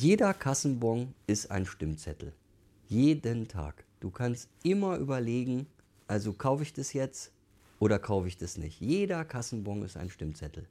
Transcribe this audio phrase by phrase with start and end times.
[0.00, 2.32] Jeder Kassenbon ist ein Stimmzettel.
[2.86, 3.84] Jeden Tag.
[3.98, 5.66] Du kannst immer überlegen,
[6.06, 7.32] also kaufe ich das jetzt
[7.80, 8.80] oder kaufe ich das nicht.
[8.80, 10.68] Jeder Kassenbon ist ein Stimmzettel.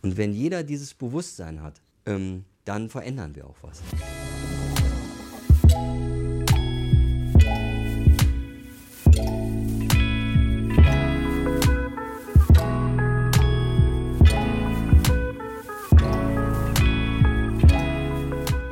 [0.00, 3.82] Und wenn jeder dieses Bewusstsein hat, ähm, dann verändern wir auch was.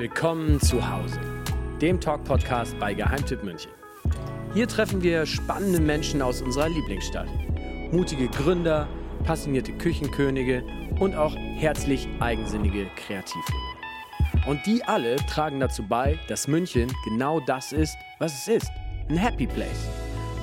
[0.08, 1.20] Willkommen zu Hause,
[1.82, 3.70] dem Talk-Podcast bei Geheimtipp München.
[4.54, 7.28] Hier treffen wir spannende Menschen aus unserer Lieblingsstadt.
[7.92, 8.88] Mutige Gründer,
[9.24, 10.64] passionierte Küchenkönige
[10.98, 13.62] und auch herzlich eigensinnige Kreativlinge.
[14.46, 18.72] Und die alle tragen dazu bei, dass München genau das ist, was es ist.
[19.10, 19.88] Ein Happy Place.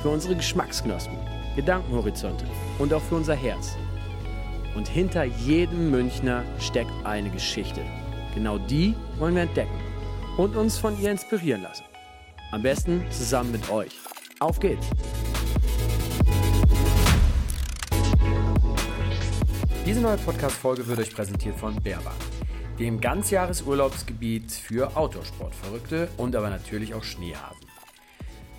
[0.04, 1.18] Für unsere Geschmacksknospen,
[1.56, 2.46] Gedankenhorizonte
[2.78, 3.76] und auch für unser Herz.
[4.76, 7.82] Und hinter jedem Münchner steckt eine Geschichte.
[8.36, 9.80] Genau die wollen wir entdecken
[10.38, 11.86] und uns von ihr inspirieren lassen.
[12.52, 13.98] Am besten zusammen mit euch.
[14.40, 14.90] Auf geht's!
[19.86, 22.14] Diese neue Podcast-Folge wird euch präsentiert von Bärbahn,
[22.78, 27.66] dem Ganzjahresurlaubsgebiet für Outdoorsportverrückte und aber natürlich auch Schneehasen.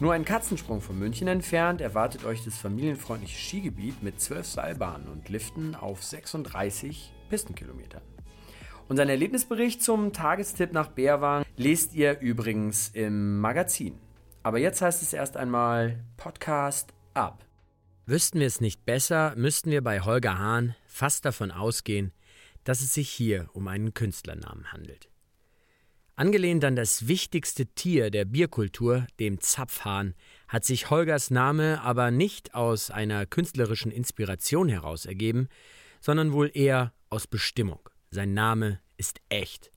[0.00, 5.28] Nur einen Katzensprung von München entfernt erwartet euch das familienfreundliche Skigebiet mit 12 Seilbahnen und
[5.28, 8.15] Liften auf 36 Pistenkilometern.
[8.88, 13.98] Unseren Erlebnisbericht zum Tagestipp nach Bärwang lest ihr übrigens im Magazin.
[14.44, 17.44] Aber jetzt heißt es erst einmal Podcast ab.
[18.06, 22.12] Wüssten wir es nicht besser, müssten wir bei Holger Hahn fast davon ausgehen,
[22.62, 25.08] dass es sich hier um einen Künstlernamen handelt.
[26.14, 30.14] Angelehnt an das wichtigste Tier der Bierkultur, dem Zapfhahn,
[30.46, 35.48] hat sich Holgers Name aber nicht aus einer künstlerischen Inspiration heraus ergeben,
[36.00, 37.80] sondern wohl eher aus Bestimmung.
[38.16, 39.70] Sein Name ist echt.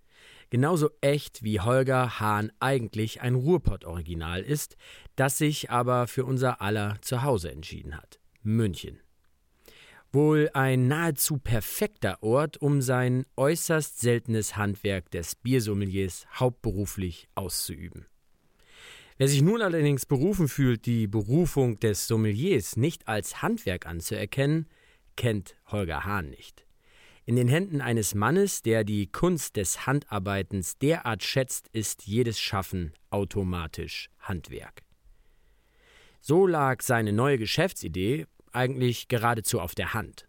[0.50, 4.78] Genauso echt wie Holger Hahn eigentlich ein Ruhrpott-Original ist,
[5.18, 8.22] das sich aber für unser aller Zuhause entschieden hat.
[8.42, 9.02] München.
[10.14, 18.06] Wohl ein nahezu perfekter Ort, um sein äußerst seltenes Handwerk des Biersommeliers hauptberuflich auszuüben.
[19.18, 24.70] Wer sich nun allerdings berufen fühlt, die Berufung des Sommeliers nicht als Handwerk anzuerkennen,
[25.18, 26.69] kennt Holger Hahn nicht.
[27.30, 32.92] In den Händen eines Mannes, der die Kunst des Handarbeitens derart schätzt, ist jedes Schaffen
[33.12, 34.82] automatisch Handwerk.
[36.22, 40.28] So lag seine neue Geschäftsidee eigentlich geradezu auf der Hand.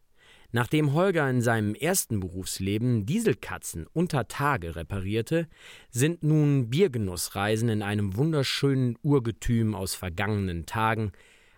[0.53, 5.49] Nachdem Holger in seinem ersten Berufsleben Dieselkatzen unter Tage reparierte,
[5.89, 11.13] sind nun Biergenussreisen in einem wunderschönen Urgetüm aus vergangenen Tagen,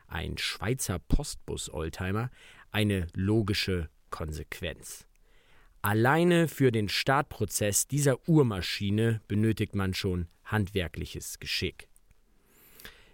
[0.07, 2.31] ein Schweizer Postbus-Oldtimer,
[2.71, 5.09] eine logische Konsequenz.
[5.85, 11.89] Alleine für den Startprozess dieser Uhrmaschine benötigt man schon handwerkliches Geschick.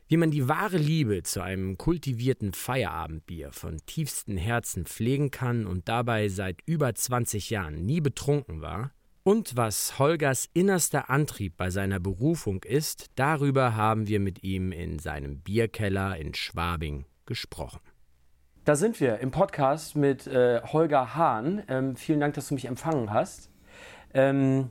[0.06, 5.88] Wie man die wahre Liebe zu einem kultivierten Feierabendbier von tiefstem Herzen pflegen kann und
[5.88, 8.92] dabei seit über 20 Jahren nie betrunken war,
[9.22, 14.98] und was Holgers innerster Antrieb bei seiner Berufung ist, darüber haben wir mit ihm in
[14.98, 17.80] seinem Bierkeller in Schwabing gesprochen.
[18.68, 21.62] Da sind wir im Podcast mit äh, Holger Hahn.
[21.68, 23.48] Ähm, vielen Dank, dass du mich empfangen hast.
[24.12, 24.68] Ähm,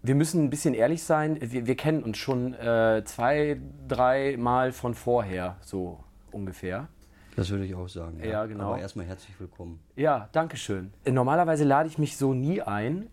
[0.00, 1.36] wir müssen ein bisschen ehrlich sein.
[1.40, 5.98] Wir, wir kennen uns schon äh, zwei, drei Mal von vorher, so
[6.30, 6.86] ungefähr.
[7.34, 8.20] Das würde ich auch sagen.
[8.20, 8.74] Ja, ja genau.
[8.74, 9.80] Aber erstmal herzlich willkommen.
[9.96, 10.92] Ja, danke schön.
[11.04, 13.08] Normalerweise lade ich mich so nie ein,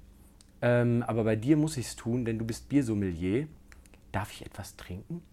[0.61, 3.47] ähm, aber bei dir muss ich es tun, denn du bist Biersommelier.
[4.11, 5.23] Darf ich etwas trinken?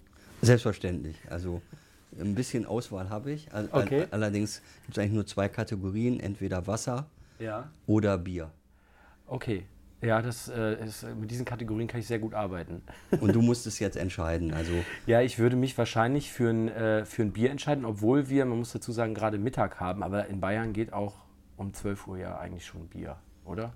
[0.40, 1.18] Selbstverständlich.
[1.28, 1.60] Also
[2.18, 3.52] ein bisschen Auswahl habe ich.
[3.52, 4.06] All okay.
[4.10, 7.06] Allerdings gibt es eigentlich nur zwei Kategorien, entweder Wasser
[7.38, 7.70] ja.
[7.86, 8.50] oder Bier.
[9.26, 9.64] Okay.
[10.02, 12.82] Ja, das äh, ist, mit diesen Kategorien kann ich sehr gut arbeiten.
[13.20, 14.54] Und du musst es jetzt entscheiden.
[14.54, 14.72] Also
[15.06, 18.58] ja, ich würde mich wahrscheinlich für ein, äh, für ein Bier entscheiden, obwohl wir, man
[18.58, 20.02] muss dazu sagen, gerade Mittag haben.
[20.02, 21.16] Aber in Bayern geht auch
[21.56, 23.74] um 12 Uhr ja eigentlich schon Bier, oder?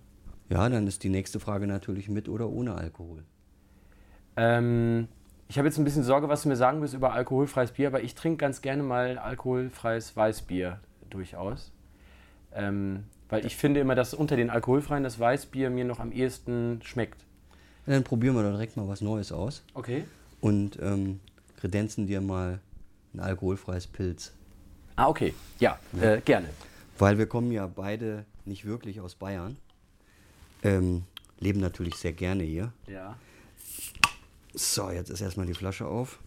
[0.49, 3.25] Ja, dann ist die nächste Frage natürlich mit oder ohne Alkohol.
[4.37, 5.09] Ähm,
[5.48, 8.02] ich habe jetzt ein bisschen Sorge, was du mir sagen willst über alkoholfreies Bier, aber
[8.02, 10.80] ich trinke ganz gerne mal alkoholfreies Weißbier
[11.10, 11.72] durchaus.
[12.52, 16.80] Ähm, weil ich finde immer, dass unter den alkoholfreien das Weißbier mir noch am ehesten
[16.82, 17.24] schmeckt.
[17.86, 19.62] Ja, dann probieren wir doch direkt mal was Neues aus.
[19.74, 20.04] Okay.
[20.41, 21.20] Und ähm,
[21.56, 22.60] kredenzen dir mal
[23.12, 24.32] ein alkoholfreies Pilz.
[24.96, 25.34] Ah, okay.
[25.58, 26.14] Ja, ja.
[26.14, 26.48] Äh, gerne.
[26.98, 29.56] Weil wir kommen ja beide nicht wirklich aus Bayern.
[30.62, 31.02] Ähm,
[31.41, 32.72] leben natürlich sehr gerne hier.
[32.86, 33.16] Ja.
[34.56, 36.21] So, jetzt ist erstmal die Flasche auf.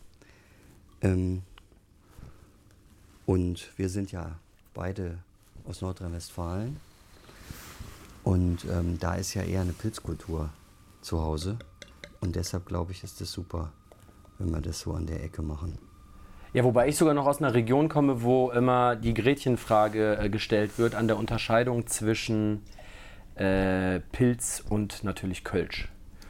[1.02, 1.44] Ähm,
[3.26, 4.38] und wir sind ja
[4.74, 5.20] beide
[5.66, 6.78] aus Nordrhein-Westfalen.
[8.26, 10.50] Und ähm, da ist ja eher eine Pilzkultur
[11.02, 11.58] zu Hause.
[12.20, 13.72] Und deshalb glaube ich, ist es super,
[14.40, 15.78] wenn wir das so an der Ecke machen.
[16.52, 20.78] Ja, wobei ich sogar noch aus einer Region komme, wo immer die Gretchenfrage äh, gestellt
[20.78, 22.64] wird an der Unterscheidung zwischen
[23.36, 25.88] äh, Pilz und natürlich Kölsch.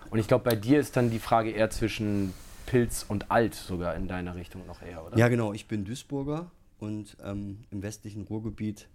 [0.10, 2.34] Und ich glaube, bei dir ist dann die Frage eher zwischen
[2.66, 5.18] Pilz und Alt sogar in deiner Richtung noch eher, oder?
[5.18, 5.54] Ja, genau.
[5.54, 8.88] Ich bin Duisburger und ähm, im westlichen Ruhrgebiet,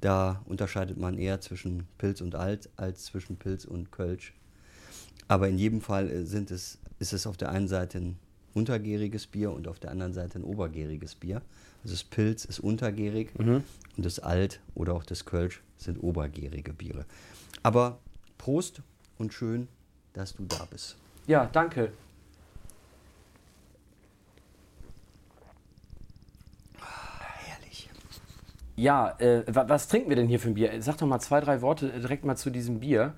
[0.00, 4.34] da unterscheidet man eher zwischen Pilz und Alt als zwischen Pilz und Kölsch.
[5.26, 8.18] Aber in jedem Fall äh, sind es, ist es auf der einen Seite ein
[8.54, 11.42] untergäriges Bier und auf der anderen Seite ein obergäriges Bier.
[11.82, 13.62] Also das Pilz ist untergärig mhm.
[13.96, 17.04] und das Alt oder auch das Kölsch sind obergärige Biere.
[17.62, 17.98] Aber
[18.36, 18.82] Prost
[19.18, 19.68] und schön,
[20.12, 20.96] dass du da bist.
[21.26, 21.92] Ja, danke.
[26.78, 27.90] herrlich.
[28.76, 30.82] Ja, äh, was trinken wir denn hier für ein Bier?
[30.82, 33.14] Sag doch mal zwei, drei Worte direkt mal zu diesem Bier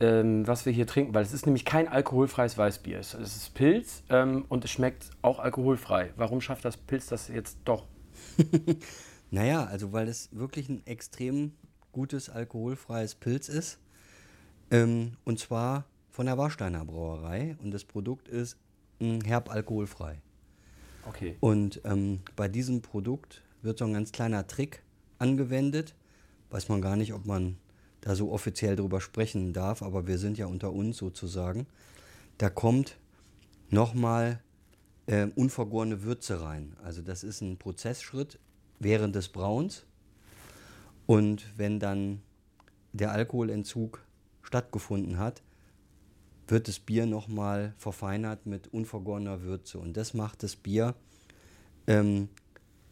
[0.00, 2.98] ähm, was wir hier trinken, weil es ist nämlich kein alkoholfreies Weißbier.
[2.98, 6.12] Es ist Pilz ähm, und es schmeckt auch alkoholfrei.
[6.16, 7.86] Warum schafft das Pilz das jetzt doch?
[9.30, 11.52] naja, also weil es wirklich ein extrem
[11.92, 13.78] gutes alkoholfreies Pilz ist.
[14.70, 15.84] Ähm, und zwar
[16.18, 17.56] von der Warsteiner Brauerei.
[17.62, 18.56] Und das Produkt ist
[18.98, 20.20] mh, herb alkoholfrei.
[21.06, 21.36] Okay.
[21.38, 24.82] Und ähm, bei diesem Produkt wird so ein ganz kleiner Trick
[25.20, 25.94] angewendet.
[26.50, 27.56] Weiß man gar nicht, ob man
[28.00, 31.68] da so offiziell drüber sprechen darf, aber wir sind ja unter uns sozusagen.
[32.36, 32.96] Da kommt
[33.70, 34.40] nochmal
[35.06, 36.74] äh, unvergorene Würze rein.
[36.82, 38.40] Also das ist ein Prozessschritt
[38.80, 39.86] während des Brauens.
[41.06, 42.22] Und wenn dann
[42.92, 44.02] der Alkoholentzug
[44.42, 45.42] stattgefunden hat,
[46.48, 49.78] wird das Bier nochmal verfeinert mit unvergorener Würze.
[49.78, 50.94] Und das macht das Bier
[51.86, 52.28] ähm,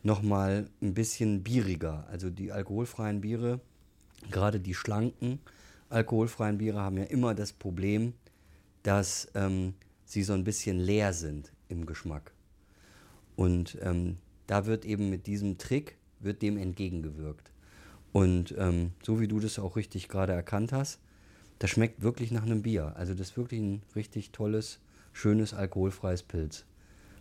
[0.02, 2.06] nochmal ein bisschen bieriger.
[2.10, 3.60] Also die alkoholfreien Biere
[4.30, 5.40] gerade die schlanken
[5.88, 8.14] alkoholfreien Biere haben ja immer das Problem,
[8.82, 9.74] dass ähm,
[10.04, 12.32] sie so ein bisschen leer sind im Geschmack.
[13.36, 17.50] Und ähm, da wird eben mit diesem Trick, wird dem entgegengewirkt.
[18.12, 21.00] Und ähm, so wie du das auch richtig gerade erkannt hast,
[21.58, 22.92] das schmeckt wirklich nach einem Bier.
[22.96, 24.80] Also das ist wirklich ein richtig tolles,
[25.12, 26.64] schönes, alkoholfreies Pilz.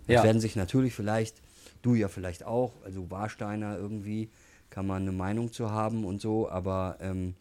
[0.08, 0.24] Ja.
[0.24, 1.42] werden sich natürlich vielleicht,
[1.82, 4.30] du ja vielleicht auch, also Warsteiner irgendwie,
[4.70, 7.34] kann man eine Meinung zu haben und so, aber ähm,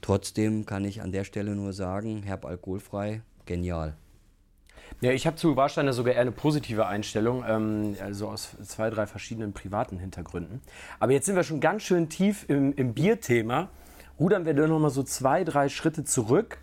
[0.00, 3.96] trotzdem kann ich an der Stelle nur sagen, herb alkoholfrei, genial.
[5.00, 9.06] Ja, ich habe zu Warsteiner sogar eher eine positive Einstellung, ähm, also aus zwei, drei
[9.06, 10.60] verschiedenen privaten Hintergründen.
[11.00, 13.68] Aber jetzt sind wir schon ganz schön tief im, im Bierthema.
[14.18, 16.58] Rudern wir dann noch mal so zwei, drei Schritte zurück.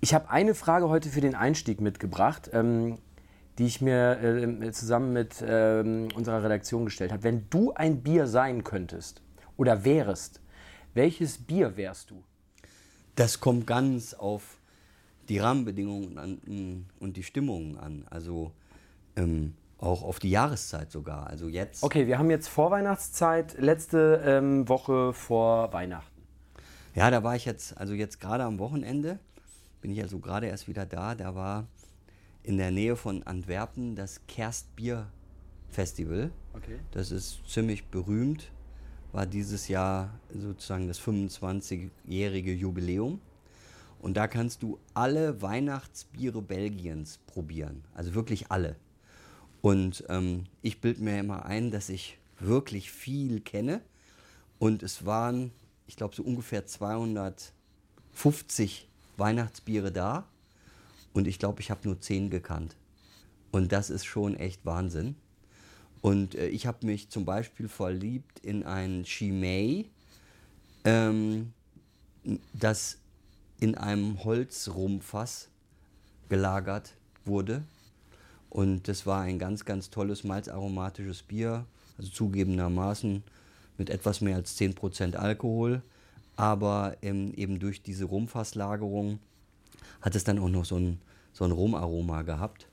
[0.00, 2.50] Ich habe eine Frage heute für den Einstieg mitgebracht.
[2.52, 2.98] Ähm,
[3.58, 5.80] die ich mir äh, zusammen mit äh,
[6.14, 7.22] unserer Redaktion gestellt habe.
[7.22, 9.22] Wenn du ein Bier sein könntest
[9.56, 10.40] oder wärst,
[10.94, 12.22] welches Bier wärst du?
[13.14, 14.58] Das kommt ganz auf
[15.28, 18.04] die Rahmenbedingungen an, und die Stimmungen an.
[18.10, 18.52] Also
[19.16, 21.26] ähm, auch auf die Jahreszeit sogar.
[21.26, 21.82] Also jetzt.
[21.82, 26.15] Okay, wir haben jetzt Vorweihnachtszeit, letzte ähm, Woche vor Weihnachten.
[26.96, 29.18] Ja, da war ich jetzt, also jetzt gerade am Wochenende,
[29.82, 31.14] bin ich also gerade erst wieder da.
[31.14, 31.66] Da war
[32.42, 35.06] in der Nähe von Antwerpen das Kerstbier
[35.68, 36.30] Festival.
[36.54, 36.78] Okay.
[36.92, 38.50] Das ist ziemlich berühmt,
[39.12, 43.20] war dieses Jahr sozusagen das 25-jährige Jubiläum.
[44.00, 47.84] Und da kannst du alle Weihnachtsbiere Belgiens probieren.
[47.92, 48.74] Also wirklich alle.
[49.60, 53.82] Und ähm, ich bilde mir immer ein, dass ich wirklich viel kenne.
[54.58, 55.50] Und es waren,
[55.86, 60.26] ich glaube, so ungefähr 250 Weihnachtsbiere da.
[61.12, 62.76] Und ich glaube, ich habe nur zehn gekannt.
[63.50, 65.16] Und das ist schon echt Wahnsinn.
[66.02, 69.88] Und äh, ich habe mich zum Beispiel verliebt in ein Chimay,
[70.84, 71.52] ähm,
[72.52, 72.98] das
[73.60, 75.48] in einem Holzrumpfass
[76.28, 77.64] gelagert wurde.
[78.50, 81.64] Und das war ein ganz, ganz tolles malzaromatisches Bier,
[81.98, 83.22] also zugegebenermaßen
[83.78, 85.82] mit etwas mehr als 10% Alkohol,
[86.36, 89.18] aber ähm, eben durch diese Rumpfasslagerung
[90.00, 91.00] hat es dann auch noch so ein,
[91.32, 92.68] so ein Rumaroma gehabt.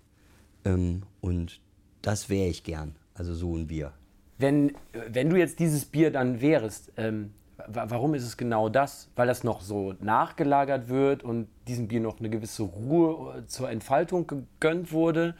[0.65, 1.59] Ähm, und
[2.01, 3.93] das wäre ich gern, also so ein Bier.
[4.37, 4.73] Wenn,
[5.09, 7.31] wenn du jetzt dieses Bier dann wärst, ähm,
[7.67, 9.09] warum ist es genau das?
[9.15, 14.27] Weil das noch so nachgelagert wird und diesem Bier noch eine gewisse Ruhe zur Entfaltung
[14.27, 15.35] gegönnt wurde?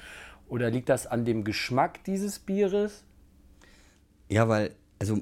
[0.48, 3.03] Oder liegt das an dem Geschmack dieses Bieres?
[4.29, 5.20] Ja, weil, also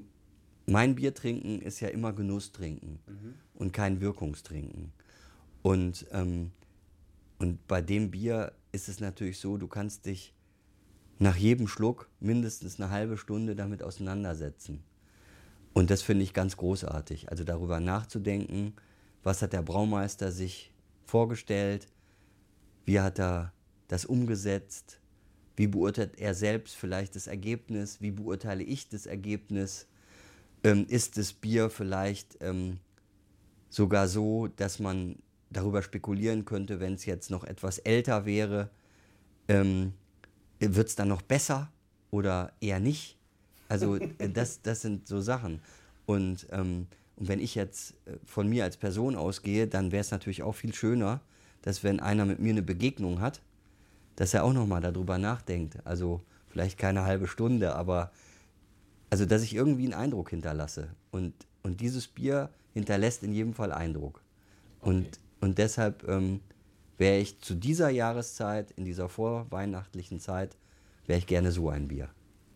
[0.65, 3.33] mein Bier trinken ist ja immer Genusstrinken mhm.
[3.55, 4.93] und kein Wirkungstrinken.
[5.61, 6.51] Und, ähm,
[7.39, 10.33] und bei dem Bier ist es natürlich so, du kannst dich
[11.19, 14.83] nach jedem Schluck mindestens eine halbe Stunde damit auseinandersetzen.
[15.73, 17.29] Und das finde ich ganz großartig.
[17.29, 18.73] Also darüber nachzudenken,
[19.23, 20.71] was hat der Braumeister sich
[21.05, 21.87] vorgestellt,
[22.85, 23.53] wie hat er
[23.87, 24.99] das umgesetzt,
[25.55, 29.87] wie beurteilt er selbst vielleicht das Ergebnis, wie beurteile ich das Ergebnis,
[30.63, 32.79] ähm, ist das Bier vielleicht ähm,
[33.69, 35.15] sogar so, dass man
[35.49, 38.69] darüber spekulieren könnte, wenn es jetzt noch etwas älter wäre,
[39.47, 39.93] ähm,
[40.59, 41.71] wird es dann noch besser
[42.11, 43.17] oder eher nicht?
[43.67, 45.61] Also äh, das, das sind so Sachen.
[46.05, 50.11] Und, ähm, und wenn ich jetzt äh, von mir als Person ausgehe, dann wäre es
[50.11, 51.21] natürlich auch viel schöner,
[51.61, 53.41] dass wenn einer mit mir eine Begegnung hat,
[54.15, 55.77] dass er auch nochmal darüber nachdenkt.
[55.85, 58.11] Also vielleicht keine halbe Stunde, aber
[59.11, 60.87] also dass ich irgendwie einen Eindruck hinterlasse.
[61.11, 64.21] Und, und dieses Bier hinterlässt in jedem Fall Eindruck.
[64.79, 64.89] Okay.
[64.89, 66.39] Und, und deshalb ähm,
[66.97, 70.57] wäre ich zu dieser Jahreszeit, in dieser vorweihnachtlichen Zeit,
[71.05, 72.07] wäre ich gerne so ein Bier.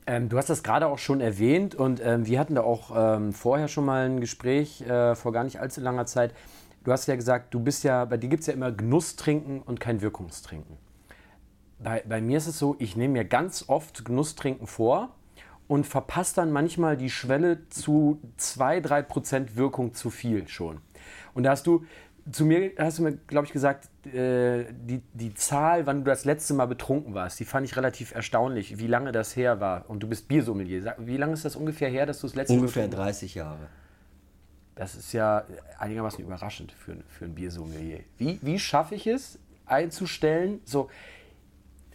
[0.07, 3.33] Ähm, du hast das gerade auch schon erwähnt und ähm, wir hatten da auch ähm,
[3.33, 6.33] vorher schon mal ein Gespräch äh, vor gar nicht allzu langer Zeit.
[6.83, 9.79] Du hast ja gesagt, du bist ja, bei dir gibt es ja immer Genusstrinken und
[9.79, 10.77] kein Wirkungstrinken.
[11.79, 15.15] Bei, bei mir ist es so, ich nehme mir ganz oft Genusstrinken vor
[15.67, 20.81] und verpasse dann manchmal die Schwelle zu 2-3% Wirkung zu viel schon.
[21.33, 21.85] Und da hast du
[22.31, 26.25] zu mir hast du mir, glaube ich, gesagt, äh, die, die Zahl, wann du das
[26.25, 29.87] letzte Mal betrunken warst, die fand ich relativ erstaunlich, wie lange das her war.
[29.89, 30.95] Und du bist Biersommelier.
[30.97, 32.61] Wie lange ist das ungefähr her, dass du das letzte Mal.
[32.61, 33.67] Ungefähr 30 Jahre.
[34.73, 35.45] Das ist ja
[35.77, 37.99] einigermaßen überraschend für, für ein Biersommelier.
[38.17, 40.59] Wie, wie schaffe ich es einzustellen?
[40.65, 40.89] So,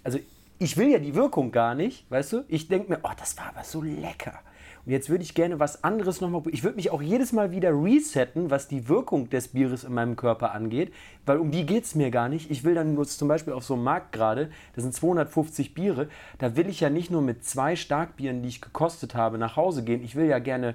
[0.05, 0.19] also
[0.61, 2.45] ich will ja die Wirkung gar nicht, weißt du?
[2.47, 4.39] Ich denke mir, oh, das war aber so lecker.
[4.85, 6.43] Und jetzt würde ich gerne was anderes nochmal.
[6.51, 10.17] Ich würde mich auch jedes Mal wieder resetten, was die Wirkung des Bieres in meinem
[10.17, 10.93] Körper angeht,
[11.25, 12.51] weil um die geht es mir gar nicht.
[12.51, 16.09] Ich will dann nur zum Beispiel auf so einem Markt gerade, das sind 250 Biere,
[16.39, 19.83] da will ich ja nicht nur mit zwei Starkbieren, die ich gekostet habe, nach Hause
[19.83, 20.05] gehen.
[20.05, 20.75] Ich will ja gerne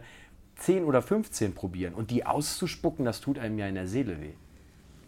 [0.55, 1.93] 10 oder 15 probieren.
[1.93, 4.33] Und die auszuspucken, das tut einem ja in der Seele weh.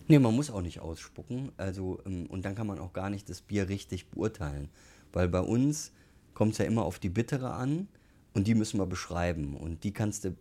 [0.08, 1.52] Nee, man muss auch nicht ausspucken.
[1.58, 4.70] Also, ähm, und dann kann man auch gar nicht das Bier richtig beurteilen.
[5.12, 5.92] Weil bei uns
[6.34, 7.88] kommt es ja immer auf die Bittere an.
[8.34, 9.58] Und die müssen wir beschreiben.
[9.58, 10.36] Und die kannst du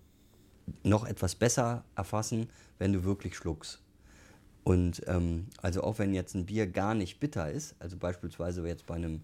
[0.82, 3.80] noch etwas besser erfassen, wenn du wirklich schluckst.
[4.64, 8.86] Und ähm, also auch wenn jetzt ein Bier gar nicht bitter ist, also beispielsweise jetzt
[8.86, 9.20] bei einem,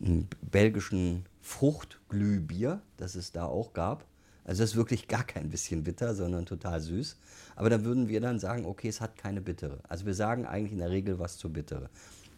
[0.00, 4.04] einem belgischen Fruchtglühbier, das es da auch gab,
[4.44, 7.18] also das ist wirklich gar kein bisschen bitter, sondern total süß.
[7.56, 9.80] Aber da würden wir dann sagen, okay, es hat keine bittere.
[9.88, 11.90] Also wir sagen eigentlich in der Regel was zur bittere.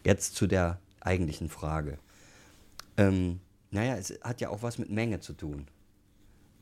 [0.05, 1.99] Jetzt zu der eigentlichen Frage.
[2.97, 3.41] Ähm,
[3.71, 5.67] naja, es hat ja auch was mit Menge zu tun.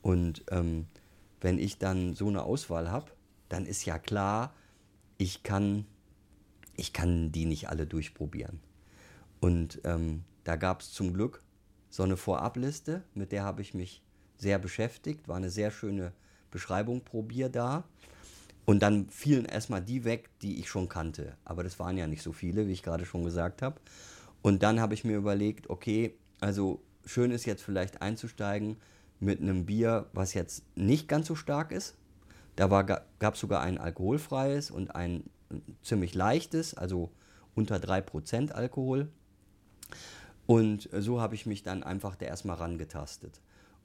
[0.01, 0.87] Und ähm,
[1.41, 3.11] wenn ich dann so eine Auswahl habe,
[3.49, 4.53] dann ist ja klar,
[5.17, 5.85] ich kann,
[6.77, 8.59] ich kann die nicht alle durchprobieren.
[9.39, 11.43] Und ähm, da gab es zum Glück
[11.89, 14.01] so eine Vorabliste, mit der habe ich mich
[14.41, 16.13] sehr beschäftigt, war eine sehr schöne
[16.49, 17.83] Beschreibung pro Bier da.
[18.65, 21.37] Und dann fielen erstmal die weg, die ich schon kannte.
[21.45, 23.79] Aber das waren ja nicht so viele, wie ich gerade schon gesagt habe.
[24.41, 28.77] Und dann habe ich mir überlegt, okay, also schön ist jetzt vielleicht einzusteigen
[29.19, 31.95] mit einem Bier, was jetzt nicht ganz so stark ist.
[32.55, 32.67] Da
[33.19, 35.23] gab es sogar ein alkoholfreies und ein
[35.83, 37.11] ziemlich leichtes, also
[37.53, 39.09] unter 3% Alkohol.
[40.47, 43.39] Und so habe ich mich dann einfach da erstmal rangetastet.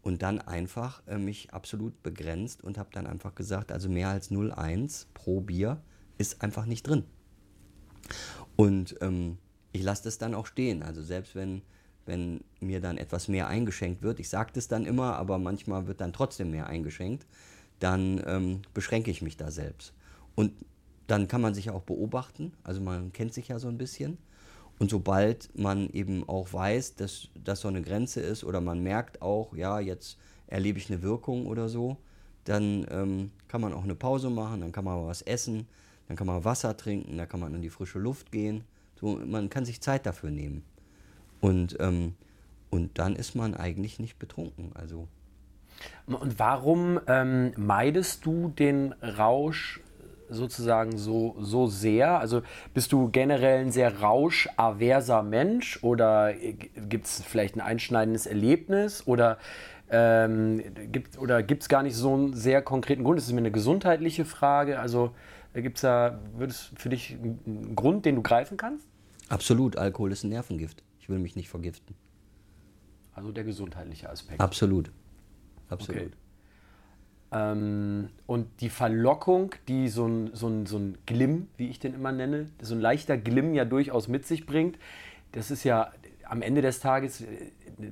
[0.06, 4.30] Und dann einfach äh, mich absolut begrenzt und habe dann einfach gesagt, also mehr als
[4.30, 5.82] 0,1 pro Bier
[6.16, 7.02] ist einfach nicht drin.
[8.54, 9.38] Und ähm,
[9.72, 10.84] ich lasse das dann auch stehen.
[10.84, 11.62] Also selbst wenn
[12.04, 16.00] wenn mir dann etwas mehr eingeschenkt wird, ich sage das dann immer, aber manchmal wird
[16.00, 17.26] dann trotzdem mehr eingeschenkt,
[17.80, 19.92] dann ähm, beschränke ich mich da selbst.
[20.36, 20.52] Und
[21.08, 24.18] dann kann man sich auch beobachten, also man kennt sich ja so ein bisschen.
[24.78, 29.22] Und sobald man eben auch weiß, dass das so eine Grenze ist oder man merkt
[29.22, 31.96] auch, ja, jetzt erlebe ich eine Wirkung oder so,
[32.44, 35.66] dann ähm, kann man auch eine Pause machen, dann kann man was essen,
[36.08, 38.64] dann kann man Wasser trinken, dann kann man in die frische Luft gehen.
[39.00, 40.62] So, man kann sich Zeit dafür nehmen.
[41.40, 42.14] Und, ähm,
[42.70, 44.70] und dann ist man eigentlich nicht betrunken.
[44.74, 45.08] Also.
[46.06, 49.80] Und warum ähm, meidest du den Rausch
[50.28, 52.18] sozusagen so, so sehr?
[52.18, 52.42] Also
[52.74, 59.38] bist du generell ein sehr rauschaverser Mensch oder gibt es vielleicht ein einschneidendes Erlebnis oder
[59.90, 63.18] ähm, gibt oder gibt es gar nicht so einen sehr konkreten Grund?
[63.18, 64.78] Das ist mir eine gesundheitliche Frage.
[64.80, 65.14] Also
[65.54, 68.86] gibt es da, wird es für dich einen Grund, den du greifen kannst?
[69.28, 70.82] Absolut, Alkohol ist ein Nervengift.
[71.00, 71.94] Ich will mich nicht vergiften.
[73.12, 74.40] Also der gesundheitliche Aspekt.
[74.40, 74.90] Absolut.
[75.68, 76.02] Absolut.
[76.02, 76.10] Okay.
[77.36, 81.94] Ähm, und die Verlockung, die so ein, so, ein, so ein Glimm, wie ich den
[81.94, 84.78] immer nenne, so ein leichter Glimm ja durchaus mit sich bringt,
[85.32, 85.92] das ist ja
[86.24, 87.26] am Ende des Tages äh,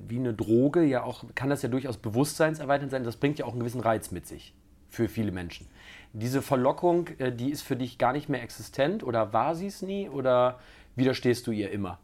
[0.07, 3.51] wie eine Droge, ja auch, kann das ja durchaus bewusstseinserweiternd sein, das bringt ja auch
[3.51, 4.55] einen gewissen Reiz mit sich
[4.89, 5.67] für viele Menschen.
[6.13, 9.83] Diese Verlockung, äh, die ist für dich gar nicht mehr existent oder war sie es
[9.83, 10.59] nie oder
[10.95, 11.99] widerstehst du ihr immer?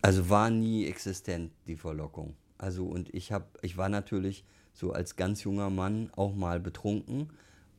[0.00, 2.34] Also war nie existent die Verlockung.
[2.56, 7.30] Also und ich habe, ich war natürlich so als ganz junger Mann auch mal betrunken,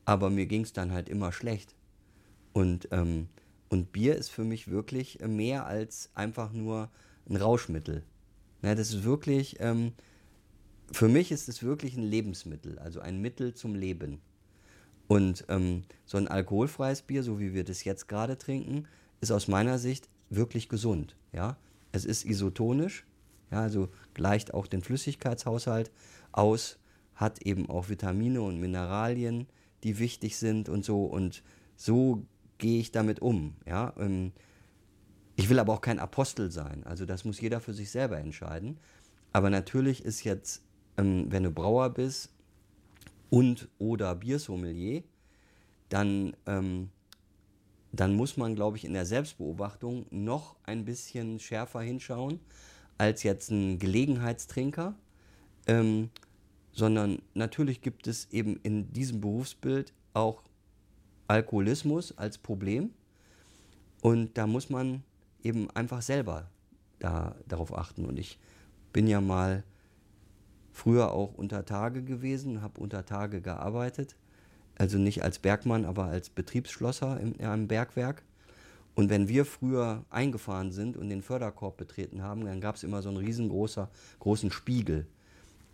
[0.04, 1.74] aber mir ging es dann halt immer schlecht.
[2.52, 3.28] Und, ähm,
[3.68, 6.90] und Bier ist für mich wirklich mehr als einfach nur
[7.28, 8.02] ein Rauschmittel.
[8.62, 9.92] Ja, das ist wirklich, ähm,
[10.92, 14.20] für mich ist es wirklich ein Lebensmittel, also ein Mittel zum Leben.
[15.06, 18.86] Und ähm, so ein alkoholfreies Bier, so wie wir das jetzt gerade trinken,
[19.20, 21.16] ist aus meiner Sicht wirklich gesund.
[21.32, 21.56] Ja?
[21.92, 23.04] Es ist isotonisch,
[23.50, 25.90] ja, also gleicht auch den Flüssigkeitshaushalt
[26.32, 26.78] aus,
[27.14, 29.46] hat eben auch Vitamine und Mineralien,
[29.82, 31.04] die wichtig sind und so.
[31.04, 31.42] Und
[31.76, 32.24] so
[32.58, 33.54] gehe ich damit um.
[33.66, 33.92] Ja?
[33.98, 34.32] Ähm,
[35.36, 36.84] ich will aber auch kein Apostel sein.
[36.84, 38.78] Also das muss jeder für sich selber entscheiden.
[39.32, 40.62] Aber natürlich ist jetzt,
[40.96, 42.32] ähm, wenn du Brauer bist
[43.30, 45.02] und oder Biersommelier,
[45.88, 46.90] dann, ähm,
[47.92, 52.40] dann muss man, glaube ich, in der Selbstbeobachtung noch ein bisschen schärfer hinschauen
[52.96, 54.94] als jetzt ein Gelegenheitstrinker.
[56.74, 60.42] Sondern natürlich gibt es eben in diesem Berufsbild auch
[61.28, 62.90] Alkoholismus als Problem.
[64.02, 65.02] Und da muss man
[65.42, 66.50] eben einfach selber
[66.98, 68.04] da, darauf achten.
[68.04, 68.38] Und ich
[68.92, 69.62] bin ja mal
[70.72, 74.16] früher auch unter Tage gewesen, habe unter Tage gearbeitet.
[74.76, 78.24] Also nicht als Bergmann, aber als Betriebsschlosser in einem Bergwerk.
[78.96, 83.00] Und wenn wir früher eingefahren sind und den Förderkorb betreten haben, dann gab es immer
[83.00, 83.86] so einen riesengroßen
[84.18, 85.06] großen Spiegel.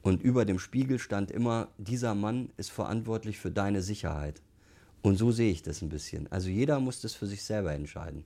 [0.02, 4.40] Und über dem Spiegel stand immer, dieser Mann ist verantwortlich für deine Sicherheit.
[5.02, 6.30] Und so sehe ich das ein bisschen.
[6.30, 8.24] Also jeder muss das für sich selber entscheiden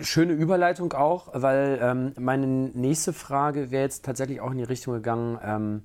[0.00, 4.94] schöne Überleitung auch, weil ähm, meine nächste Frage wäre jetzt tatsächlich auch in die Richtung
[4.94, 5.82] gegangen, ähm,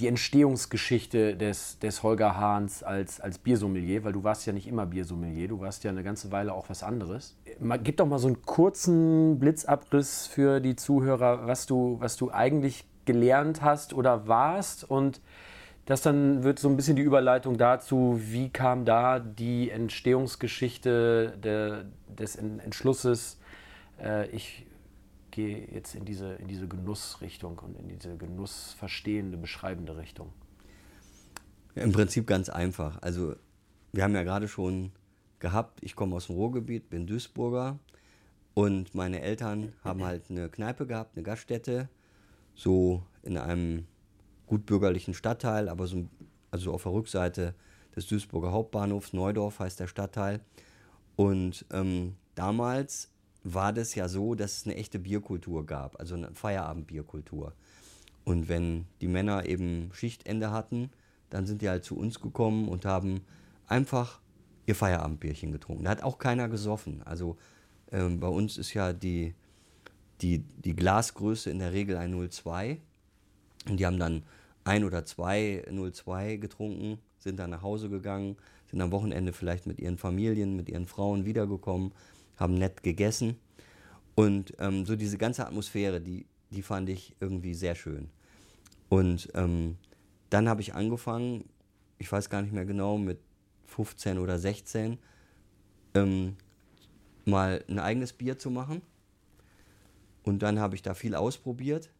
[0.00, 4.86] die Entstehungsgeschichte des, des Holger Hahns als, als Biersommelier, weil du warst ja nicht immer
[4.86, 7.36] Biersommelier, du warst ja eine ganze Weile auch was anderes.
[7.84, 12.86] Gib doch mal so einen kurzen Blitzabriss für die Zuhörer, was du, was du eigentlich
[13.06, 15.20] gelernt hast oder warst und
[15.86, 21.84] das dann wird so ein bisschen die Überleitung dazu, wie kam da die Entstehungsgeschichte der,
[22.08, 23.38] des Entschlusses,
[24.00, 24.66] äh, ich
[25.30, 30.32] gehe jetzt in diese, in diese Genussrichtung und in diese genussverstehende, beschreibende Richtung?
[31.74, 33.02] Im Prinzip ganz einfach.
[33.02, 33.34] Also
[33.92, 34.92] wir haben ja gerade schon
[35.40, 37.78] gehabt, ich komme aus dem Ruhrgebiet, bin Duisburger
[38.54, 41.88] und meine Eltern haben halt eine Kneipe gehabt, eine Gaststätte,
[42.54, 43.86] so in einem
[44.46, 46.08] gutbürgerlichen Stadtteil, aber so
[46.50, 47.54] also auf der Rückseite
[47.96, 50.40] des Duisburger Hauptbahnhofs, Neudorf heißt der Stadtteil.
[51.16, 53.10] Und ähm, damals
[53.42, 57.52] war das ja so, dass es eine echte Bierkultur gab, also eine Feierabendbierkultur.
[58.24, 60.90] Und wenn die Männer eben Schichtende hatten,
[61.28, 63.22] dann sind die halt zu uns gekommen und haben
[63.66, 64.20] einfach
[64.66, 65.84] ihr Feierabendbierchen getrunken.
[65.84, 67.02] Da hat auch keiner gesoffen.
[67.04, 67.36] Also
[67.90, 69.34] ähm, bei uns ist ja die,
[70.20, 72.78] die, die Glasgröße in der Regel ein 02.
[73.68, 74.22] Und die haben dann
[74.64, 78.36] ein oder zwei 02 getrunken, sind dann nach Hause gegangen,
[78.70, 81.92] sind am Wochenende vielleicht mit ihren Familien, mit ihren Frauen wiedergekommen,
[82.36, 83.36] haben nett gegessen.
[84.14, 88.08] Und ähm, so diese ganze Atmosphäre, die, die fand ich irgendwie sehr schön.
[88.88, 89.76] Und ähm,
[90.30, 91.44] dann habe ich angefangen,
[91.98, 93.18] ich weiß gar nicht mehr genau, mit
[93.66, 94.98] 15 oder 16,
[95.94, 96.36] ähm,
[97.24, 98.82] mal ein eigenes Bier zu machen.
[100.24, 101.90] Und dann habe ich da viel ausprobiert.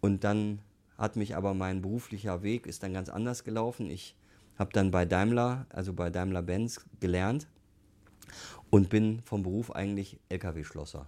[0.00, 0.60] Und dann
[0.98, 3.88] hat mich aber mein beruflicher Weg ist dann ganz anders gelaufen.
[3.88, 4.16] Ich
[4.58, 7.46] habe dann bei Daimler, also bei Daimler-Benz gelernt
[8.70, 11.06] und bin vom Beruf eigentlich LKW-Schlosser.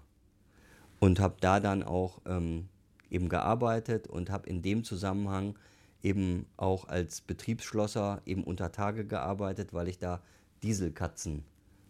[1.01, 2.69] Und habe da dann auch ähm,
[3.11, 5.59] eben gearbeitet und habe in dem Zusammenhang
[6.03, 10.23] eben auch als Betriebsschlosser eben unter Tage gearbeitet, weil ich da
[10.63, 11.45] Dieselkatzen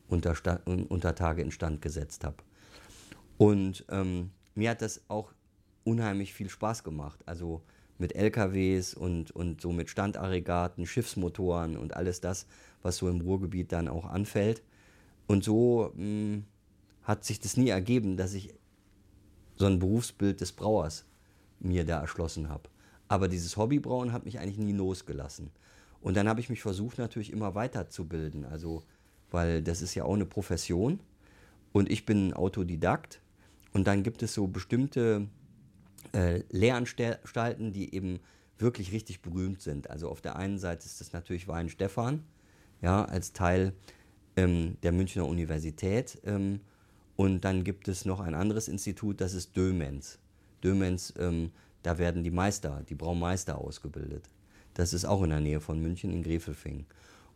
[0.08, 2.36] unter, unter Tage instand gesetzt habe.
[3.40, 5.32] Und ähm, mir hat das auch
[5.84, 7.20] unheimlich viel Spaß gemacht.
[7.24, 7.62] Also
[7.96, 12.46] mit LKWs und, und so mit Standaggregaten, Schiffsmotoren und alles das,
[12.82, 14.62] was so im Ruhrgebiet dann auch anfällt.
[15.26, 16.44] Und so mh, hm,
[17.02, 18.52] hat sich das nie ergeben, dass ich
[19.56, 21.06] so ein Berufsbild des Brauers
[21.60, 22.68] mir da erschlossen habe.
[23.08, 25.50] Aber dieses Hobbybrauen hat mich eigentlich nie losgelassen.
[26.02, 28.44] Und dann habe ich mich versucht, natürlich immer weiterzubilden.
[28.44, 28.82] Also,
[29.30, 31.00] weil das ist ja auch eine Profession.
[31.72, 33.22] Und ich bin Autodidakt.
[33.72, 35.28] Und dann gibt es so bestimmte
[36.12, 38.20] äh, Lehranstalten, die eben
[38.58, 39.90] wirklich richtig berühmt sind.
[39.90, 42.24] Also auf der einen Seite ist das natürlich Weinstefan,
[42.82, 43.72] ja, als Teil
[44.36, 46.20] ähm, der Münchner Universität.
[46.24, 46.60] Ähm,
[47.16, 50.18] und dann gibt es noch ein anderes Institut, das ist Dömens.
[50.62, 51.50] Dömens, ähm,
[51.82, 54.28] da werden die Meister, die Braumeister ausgebildet.
[54.74, 56.86] Das ist auch in der Nähe von München in Grefelfing.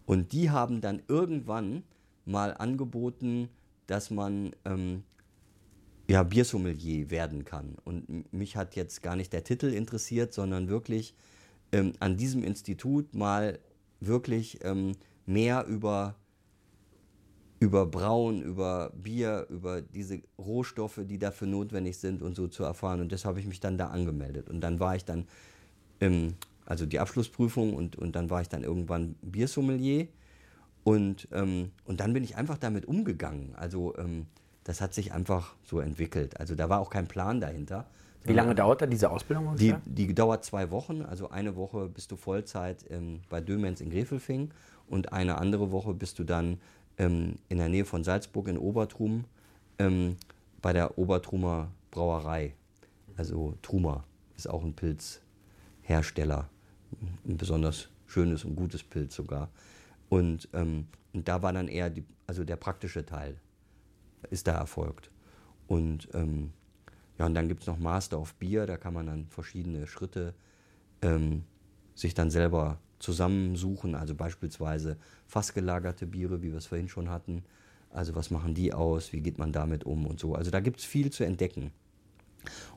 [0.06, 1.82] Und die haben dann irgendwann
[2.24, 3.48] mal angeboten,
[3.86, 5.02] dass man ähm,
[6.08, 7.76] ja, Biersommelier werden kann.
[7.84, 11.14] Und mich hat jetzt gar nicht der Titel interessiert, sondern wirklich
[11.72, 13.58] ähm, an diesem Institut mal
[14.00, 14.92] wirklich ähm,
[15.24, 16.16] mehr über,
[17.58, 23.00] über Brauen, über Bier, über diese Rohstoffe, die dafür notwendig sind und so zu erfahren.
[23.00, 24.50] Und das habe ich mich dann da angemeldet.
[24.50, 25.26] Und dann war ich dann,
[26.00, 26.34] ähm,
[26.66, 30.08] also die Abschlussprüfung und, und dann war ich dann irgendwann Biersommelier.
[30.82, 33.54] Und, ähm, und dann bin ich einfach damit umgegangen.
[33.54, 34.26] Also ähm,
[34.64, 36.40] das hat sich einfach so entwickelt.
[36.40, 37.86] Also da war auch kein Plan dahinter.
[38.24, 39.54] Wie lange dauert da diese Ausbildung?
[39.56, 41.02] Die, die dauert zwei Wochen.
[41.02, 44.50] Also eine Woche bist du Vollzeit ähm, bei Dömens in Grefelfing
[44.88, 46.58] und eine andere Woche bist du dann
[46.96, 49.24] ähm, in der Nähe von Salzburg in Obertrum
[49.78, 50.16] ähm,
[50.62, 52.54] bei der Obertrumer Brauerei.
[53.16, 54.04] Also Truma
[54.36, 56.48] ist auch ein Pilzhersteller.
[57.26, 59.50] Ein besonders schönes und gutes Pilz sogar.
[60.08, 63.36] Und, ähm, und da war dann eher die, also der praktische Teil
[64.30, 65.10] ist da erfolgt.
[65.66, 66.52] Und ähm,
[67.18, 70.34] ja, und dann gibt es noch Master of Bier, da kann man dann verschiedene Schritte
[71.02, 71.44] ähm,
[71.94, 77.44] sich dann selber zusammensuchen, also beispielsweise fassgelagerte Biere, wie wir es vorhin schon hatten.
[77.90, 80.34] Also was machen die aus, wie geht man damit um und so.
[80.34, 81.70] Also da gibt es viel zu entdecken.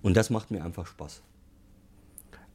[0.01, 1.23] Und das macht mir einfach Spaß.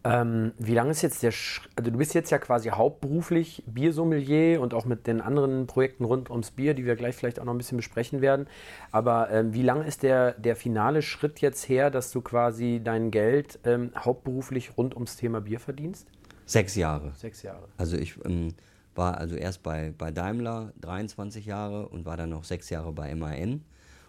[0.05, 4.61] Ähm, wie lange ist jetzt der, Sch also du bist jetzt ja quasi hauptberuflich Biersommelier
[4.61, 7.55] und auch mit den anderen Projekten rund ums Bier, die wir gleich vielleicht auch noch
[7.55, 8.49] ein bisschen besprechen werden.
[8.91, 13.13] Aber ähm, wie lange ist der, der finale Schritt jetzt her, dass du quasi dein
[13.13, 16.09] Geld ähm, hauptberuflich rund ums Thema Bier verdienst?
[16.47, 17.13] Sechs Jahre.
[17.15, 17.69] Sechs Jahre.
[17.77, 18.55] Also ich ähm,
[18.97, 23.15] war also erst bei, bei Daimler 23 Jahre und war dann noch sechs Jahre bei
[23.15, 23.63] MAN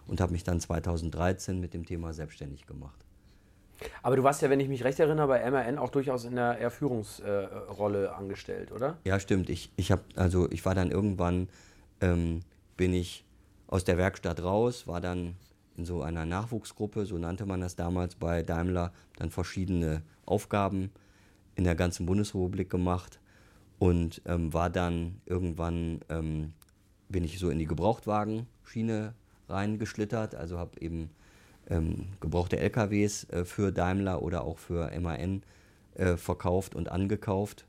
[0.08, 3.03] und habe mich dann 2013 mit dem Thema selbstständig gemacht.
[4.02, 6.70] Aber du warst ja, wenn ich mich recht erinnere, bei MRN auch durchaus in der
[6.70, 8.98] Führungsrolle äh, angestellt, oder?
[9.04, 9.50] Ja, stimmt.
[9.50, 11.48] Ich, ich, hab, also ich war dann irgendwann,
[12.00, 12.40] ähm,
[12.76, 13.24] bin ich
[13.66, 15.36] aus der Werkstatt raus, war dann
[15.76, 20.90] in so einer Nachwuchsgruppe, so nannte man das damals bei Daimler, dann verschiedene Aufgaben
[21.56, 23.20] in der ganzen Bundesrepublik gemacht
[23.78, 26.52] und ähm, war dann irgendwann, ähm,
[27.08, 29.14] bin ich so in die Gebrauchtwagenschiene
[29.48, 31.10] reingeschlittert, also habe eben
[31.70, 35.42] ähm, gebrauchte LKWs äh, für Daimler oder auch für MAN
[35.94, 37.66] äh, verkauft und angekauft.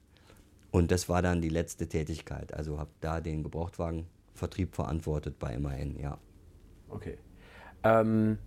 [0.72, 2.54] Und das war dann die letzte Tätigkeit.
[2.54, 6.18] Also habe da den Gebrauchtwagenvertrieb verantwortet bei MAN, ja.
[6.90, 7.18] Okay.
[7.84, 8.38] Ähm,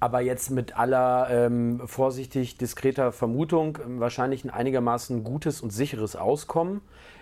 [0.00, 6.16] aber jetzt mit aller ähm, vorsichtig diskreter Vermutung ähm, wahrscheinlich ein einigermaßen gutes und sicheres
[6.16, 6.80] Auskommen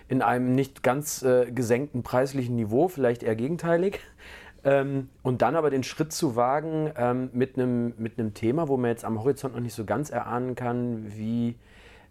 [0.09, 3.99] in einem nicht ganz äh, gesenkten preislichen Niveau, vielleicht eher gegenteilig.
[4.63, 8.91] Ähm, und dann aber den Schritt zu wagen ähm, mit einem mit Thema, wo man
[8.91, 11.55] jetzt am Horizont noch nicht so ganz erahnen kann, wie,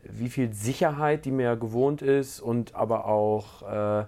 [0.03, 4.05] wie viel Sicherheit, die mir ja gewohnt ist und aber auch äh,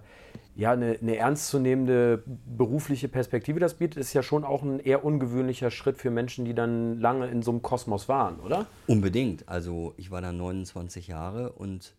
[0.54, 5.70] ja, eine, eine ernstzunehmende berufliche Perspektive das bietet, ist ja schon auch ein eher ungewöhnlicher
[5.70, 8.66] Schritt für Menschen, die dann lange in so einem Kosmos waren, oder?
[8.86, 9.48] Unbedingt.
[9.48, 11.94] Also ich war dann 29 Jahre und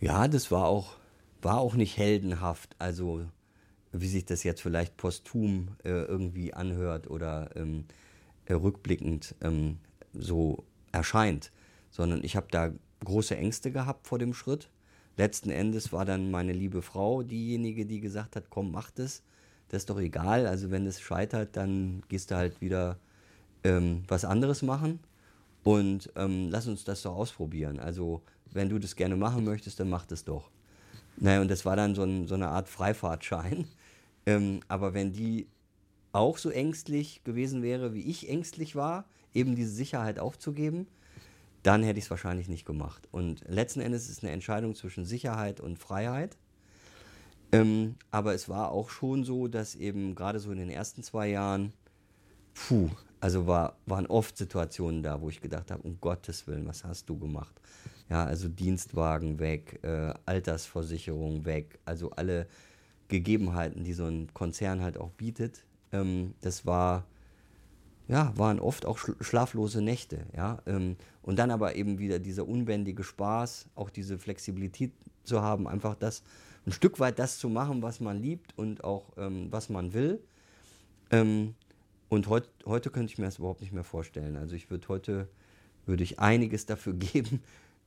[0.00, 0.96] ja, das war auch,
[1.40, 2.76] war auch nicht heldenhaft.
[2.78, 3.22] Also
[3.92, 7.84] wie sich das jetzt vielleicht posthum äh, irgendwie anhört oder ähm,
[8.46, 9.78] äh, rückblickend ähm,
[10.14, 11.52] so erscheint,
[11.90, 12.72] sondern ich habe da
[13.04, 14.70] große Ängste gehabt vor dem Schritt.
[15.16, 19.22] Letzten Endes war dann meine liebe Frau diejenige, die gesagt hat, komm, mach das.
[19.68, 20.46] Das ist doch egal.
[20.46, 22.98] Also wenn es scheitert, dann gehst du halt wieder
[23.64, 25.00] ähm, was anderes machen
[25.64, 27.78] und ähm, lass uns das doch ausprobieren.
[27.78, 30.50] Also wenn du das gerne machen möchtest, dann mach das doch.
[31.16, 33.66] Naja, und das war dann so, ein, so eine Art Freifahrtschein.
[34.26, 35.48] Ähm, aber wenn die
[36.12, 40.86] auch so ängstlich gewesen wäre, wie ich ängstlich war, eben diese Sicherheit aufzugeben,
[41.62, 43.08] dann hätte ich es wahrscheinlich nicht gemacht.
[43.12, 46.36] Und letzten Endes ist es eine Entscheidung zwischen Sicherheit und Freiheit.
[47.52, 51.28] Ähm, aber es war auch schon so, dass eben gerade so in den ersten zwei
[51.28, 51.72] Jahren,
[52.54, 56.84] puh, also war, waren oft Situationen da, wo ich gedacht habe, um Gottes Willen, was
[56.84, 57.54] hast du gemacht?
[58.10, 62.48] Ja, also Dienstwagen weg, äh, Altersversicherung weg, also alle
[63.08, 65.64] Gegebenheiten, die so ein Konzern halt auch bietet.
[65.92, 67.04] Ähm, das war,
[68.08, 70.58] ja, waren oft auch schlaflose Nächte, ja.
[70.66, 74.92] Ähm, und dann aber eben wieder dieser unbändige Spaß, auch diese Flexibilität
[75.24, 76.22] zu haben, einfach das,
[76.66, 80.20] ein Stück weit das zu machen, was man liebt und auch ähm, was man will.
[81.10, 81.54] Ähm,
[82.08, 84.36] und heut, heute könnte ich mir das überhaupt nicht mehr vorstellen.
[84.36, 85.28] Also ich würde heute,
[85.86, 87.40] würde ich einiges dafür geben,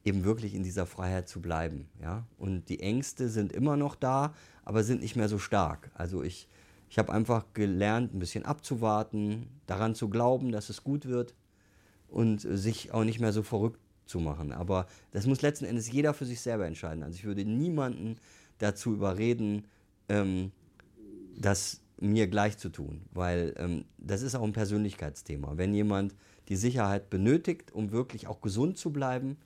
[0.06, 1.90] eben wirklich in dieser Freiheit zu bleiben.
[2.02, 2.26] Ja?
[2.38, 5.92] Und die Ängste sind immer noch da, aber sind nicht mehr so stark.
[5.96, 6.48] Also ich,
[6.90, 11.34] ich habe einfach gelernt, ein bisschen abzuwarten, daran zu glauben, dass es gut wird
[12.08, 14.52] und sich auch nicht mehr so verrückt zu machen.
[14.52, 17.04] Aber das muss letzten Endes jeder für sich selber entscheiden.
[17.04, 18.18] Also ich würde niemanden
[18.60, 19.66] dazu überreden,
[20.08, 20.52] ähm,
[21.36, 25.58] dass, mir gleich zu tun, weil ähm, das ist auch ein Persönlichkeitsthema.
[25.58, 26.16] Wenn jemand
[26.50, 29.38] die Sicherheit benötigt, um wirklich auch gesund zu bleiben,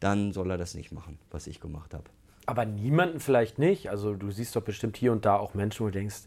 [0.00, 2.04] dann soll er das nicht machen, was ich gemacht habe.
[2.46, 3.90] Aber niemanden vielleicht nicht.
[3.90, 6.22] Also du siehst doch bestimmt hier und da auch Menschen, wo du denkst,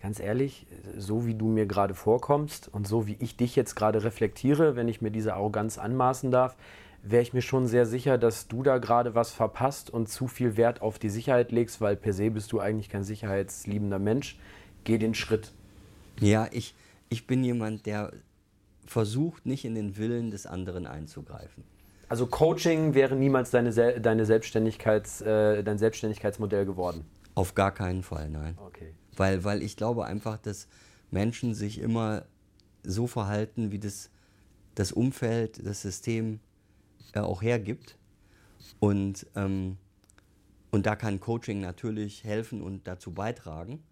[0.00, 4.04] ganz ehrlich, so wie du mir gerade vorkommst und so wie ich dich jetzt gerade
[4.04, 6.56] reflektiere, wenn ich mir diese Arroganz anmaßen darf,
[7.02, 10.56] wäre ich mir schon sehr sicher, dass du da gerade was verpasst und zu viel
[10.56, 14.38] Wert auf die Sicherheit legst, weil per se bist du eigentlich kein sicherheitsliebender Mensch.
[14.84, 15.52] Geh den Schritt.
[16.20, 16.74] Ja, ich,
[17.08, 18.12] ich bin jemand, der
[18.86, 21.64] versucht, nicht in den Willen des anderen einzugreifen.
[22.08, 27.04] Also Coaching wäre niemals deine, deine Selbstständigkeits, äh, dein Selbstständigkeitsmodell geworden?
[27.34, 28.56] Auf gar keinen Fall, nein.
[28.64, 28.94] Okay.
[29.16, 30.68] Weil, weil ich glaube einfach, dass
[31.10, 32.26] Menschen sich immer
[32.82, 34.10] so verhalten, wie das,
[34.74, 36.40] das Umfeld, das System
[37.12, 37.96] äh, auch hergibt.
[38.78, 39.76] Und, ähm,
[40.70, 43.82] und da kann Coaching natürlich helfen und dazu beitragen.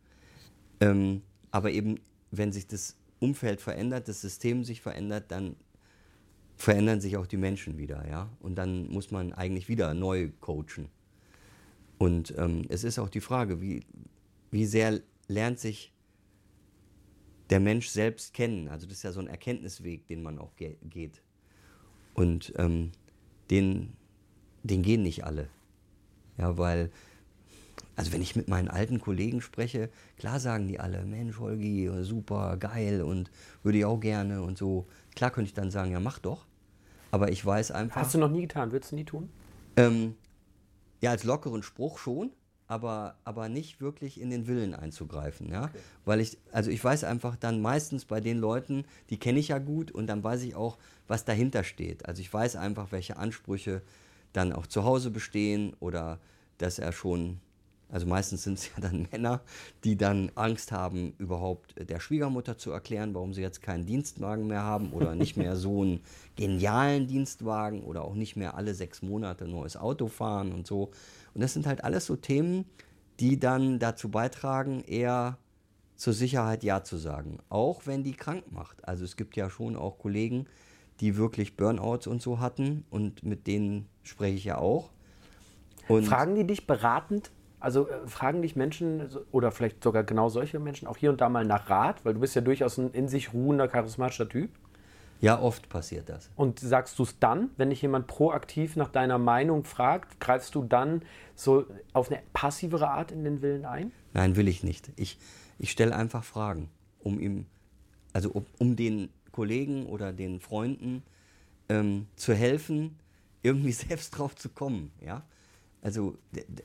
[0.80, 2.00] Ähm, aber eben,
[2.30, 5.56] wenn sich das Umfeld verändert, das System sich verändert, dann
[6.56, 8.30] verändern sich auch die Menschen wieder, ja.
[8.40, 10.88] Und dann muss man eigentlich wieder neu coachen.
[11.98, 13.84] Und ähm, es ist auch die Frage, wie,
[14.50, 15.92] wie sehr lernt sich
[17.50, 18.68] der Mensch selbst kennen.
[18.68, 21.22] Also das ist ja so ein Erkenntnisweg, den man auch ge geht.
[22.14, 22.92] Und ähm,
[23.50, 23.92] den,
[24.62, 25.48] den gehen nicht alle.
[26.38, 26.90] Ja, weil,
[27.96, 32.56] also wenn ich mit meinen alten Kollegen spreche, klar sagen die alle, Mensch, Holgi, super,
[32.56, 33.30] geil und
[33.62, 34.86] würde ich auch gerne und so.
[35.16, 36.46] Klar könnte ich dann sagen, ja, mach doch.
[37.10, 38.00] Aber ich weiß einfach.
[38.00, 38.72] Hast du noch nie getan?
[38.72, 39.30] Würdest du nie tun?
[39.76, 40.14] Ähm,
[41.00, 42.32] ja, als lockeren Spruch schon,
[42.66, 45.50] aber, aber nicht wirklich in den Willen einzugreifen.
[45.50, 45.64] Ja?
[45.66, 45.78] Okay.
[46.04, 49.58] Weil ich, also ich weiß einfach dann meistens bei den Leuten, die kenne ich ja
[49.58, 52.06] gut und dann weiß ich auch, was dahinter steht.
[52.06, 53.82] Also ich weiß einfach, welche Ansprüche
[54.32, 56.18] dann auch zu Hause bestehen oder
[56.58, 57.40] dass er schon
[57.94, 59.40] also meistens sind es ja dann Männer,
[59.84, 64.64] die dann Angst haben, überhaupt der Schwiegermutter zu erklären, warum sie jetzt keinen Dienstwagen mehr
[64.64, 66.00] haben oder nicht mehr so einen
[66.36, 70.90] genialen Dienstwagen oder auch nicht mehr alle sechs Monate ein neues Auto fahren und so.
[71.34, 72.64] Und das sind halt alles so Themen,
[73.20, 75.38] die dann dazu beitragen, eher
[75.94, 77.38] zur Sicherheit Ja zu sagen.
[77.48, 78.88] Auch wenn die krank macht.
[78.88, 80.46] Also es gibt ja schon auch Kollegen,
[80.98, 84.90] die wirklich Burnouts und so hatten und mit denen spreche ich ja auch.
[85.86, 87.30] Und Fragen die dich beratend
[87.64, 91.28] also äh, fragen dich Menschen oder vielleicht sogar genau solche Menschen auch hier und da
[91.28, 94.50] mal nach Rat, weil du bist ja durchaus ein in sich ruhender, charismatischer Typ.
[95.20, 96.30] Ja, oft passiert das.
[96.36, 100.64] Und sagst du es dann, wenn dich jemand proaktiv nach deiner Meinung fragt, greifst du
[100.64, 101.02] dann
[101.34, 103.90] so auf eine passivere Art in den Willen ein?
[104.12, 104.92] Nein, will ich nicht.
[104.96, 105.18] Ich,
[105.58, 106.68] ich stelle einfach Fragen,
[107.00, 107.46] um ihm,
[108.12, 111.02] also um, um den Kollegen oder den Freunden
[111.70, 112.98] ähm, zu helfen,
[113.42, 114.92] irgendwie selbst drauf zu kommen.
[115.00, 115.22] Ja?
[115.84, 116.16] Also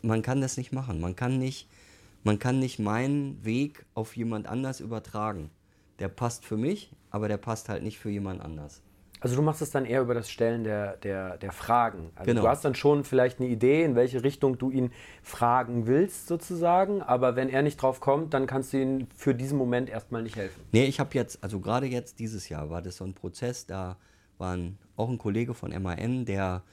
[0.02, 1.00] man kann das nicht machen.
[1.02, 1.68] Man kann nicht,
[2.24, 5.52] man kann nicht meinen Weg auf jemand anders übertragen.
[6.00, 8.82] Der passt für mich, aber der passt halt nicht für jemand anders.
[9.20, 12.12] Also du machst es dann eher über das Stellen der, der, der Fragen.
[12.16, 12.44] Also genau.
[12.44, 17.02] du hast dann schon vielleicht eine Idee, in welche Richtung du ihn fragen willst, sozusagen,
[17.02, 20.38] aber wenn er nicht drauf kommt, dann kannst du ihm für diesen Moment erstmal nicht
[20.38, 20.62] helfen.
[20.72, 23.98] Nee, ich habe jetzt, also gerade jetzt dieses Jahr war das so ein Prozess, da
[24.38, 26.64] war ein, auch ein Kollege von MAN, der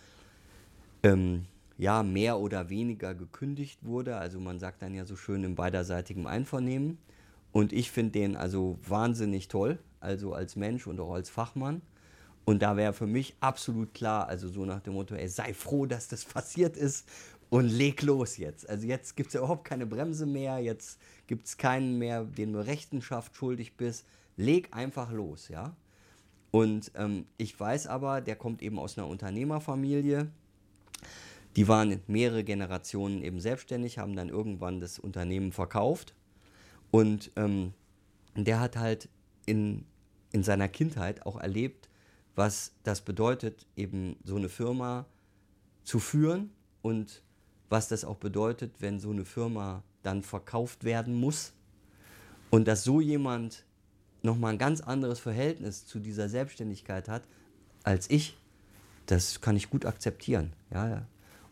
[1.02, 1.46] ähm,
[1.78, 4.16] ja mehr oder weniger gekündigt wurde.
[4.16, 6.98] Also man sagt dann ja so schön im beiderseitigen Einvernehmen.
[7.52, 11.82] Und ich finde den also wahnsinnig toll, also als Mensch und auch als Fachmann.
[12.44, 15.86] Und da wäre für mich absolut klar, also so nach dem Motto, ey, sei froh,
[15.86, 17.08] dass das passiert ist
[17.50, 18.68] und leg los jetzt.
[18.68, 22.52] Also jetzt gibt es ja überhaupt keine Bremse mehr, jetzt gibt es keinen mehr, den
[22.52, 24.06] du Rechenschaft schuldig bist.
[24.36, 25.74] Leg einfach los, ja.
[26.50, 30.30] Und ähm, ich weiß aber, der kommt eben aus einer Unternehmerfamilie
[31.56, 36.14] die waren mehrere Generationen eben selbstständig, haben dann irgendwann das Unternehmen verkauft.
[36.90, 37.72] Und ähm,
[38.36, 39.08] der hat halt
[39.46, 39.86] in,
[40.32, 41.88] in seiner Kindheit auch erlebt,
[42.34, 45.06] was das bedeutet, eben so eine Firma
[45.82, 46.50] zu führen
[46.82, 47.22] und
[47.70, 51.54] was das auch bedeutet, wenn so eine Firma dann verkauft werden muss.
[52.50, 53.64] Und dass so jemand
[54.22, 57.22] nochmal ein ganz anderes Verhältnis zu dieser Selbstständigkeit hat
[57.82, 58.36] als ich,
[59.06, 60.52] das kann ich gut akzeptieren.
[60.70, 61.06] Ja,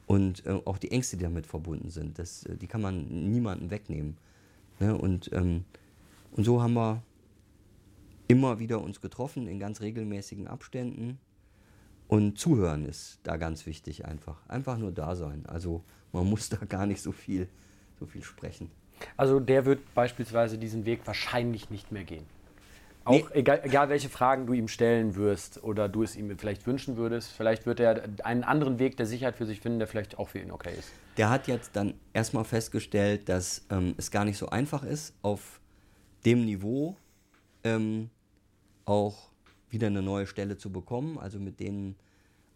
[0.06, 3.70] und äh, auch die Ängste, die damit verbunden sind, das, äh, die kann man niemandem
[3.70, 4.16] wegnehmen.
[4.80, 4.96] Ne?
[4.96, 5.64] Und, ähm,
[6.32, 7.02] und so haben wir
[8.28, 11.18] immer wieder uns getroffen in ganz regelmäßigen Abständen.
[12.06, 14.46] Und zuhören ist da ganz wichtig einfach.
[14.46, 15.46] Einfach nur da sein.
[15.46, 17.48] Also man muss da gar nicht so viel,
[17.98, 18.70] so viel sprechen.
[19.16, 22.26] Also der wird beispielsweise diesen Weg wahrscheinlich nicht mehr gehen.
[23.04, 23.24] Auch nee.
[23.38, 27.32] egal, egal, welche Fragen du ihm stellen wirst oder du es ihm vielleicht wünschen würdest,
[27.32, 30.38] vielleicht wird er einen anderen Weg der Sicherheit für sich finden, der vielleicht auch für
[30.38, 30.90] ihn okay ist.
[31.18, 35.60] Der hat jetzt dann erstmal festgestellt, dass ähm, es gar nicht so einfach ist, auf
[36.24, 36.96] dem Niveau
[37.62, 38.08] ähm,
[38.86, 39.30] auch
[39.68, 41.96] wieder eine neue Stelle zu bekommen, also mit den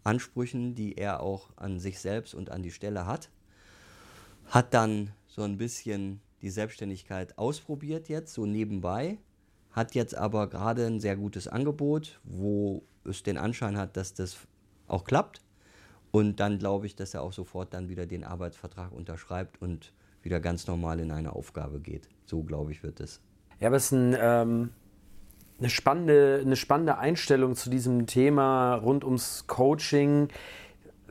[0.03, 3.29] Ansprüchen, die er auch an sich selbst und an die Stelle hat.
[4.47, 9.19] Hat dann so ein bisschen die Selbstständigkeit ausprobiert jetzt, so nebenbei,
[9.71, 14.37] hat jetzt aber gerade ein sehr gutes Angebot, wo es den Anschein hat, dass das
[14.87, 15.41] auch klappt.
[16.11, 20.39] Und dann glaube ich, dass er auch sofort dann wieder den Arbeitsvertrag unterschreibt und wieder
[20.39, 22.09] ganz normal in eine Aufgabe geht.
[22.25, 23.21] So glaube ich, wird es.
[23.59, 24.69] Ja, aber es ist ein, ähm,
[25.59, 30.29] eine, spannende, eine spannende Einstellung zu diesem Thema rund ums Coaching.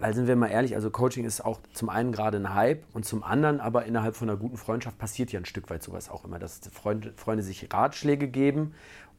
[0.01, 3.05] Weil sind wir mal ehrlich, also Coaching ist auch zum einen gerade ein Hype und
[3.05, 6.25] zum anderen aber innerhalb von einer guten Freundschaft passiert ja ein Stück weit sowas auch
[6.25, 8.75] immer, dass Freunde, Freunde sich Ratschläge geben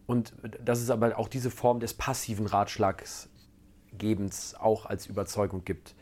[0.06, 5.96] und dass es aber auch diese Form des passiven Ratschlagsgebens auch als Überzeugung gibt.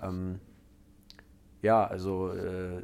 [0.00, 0.40] Ähm,
[1.62, 2.82] ja, also äh,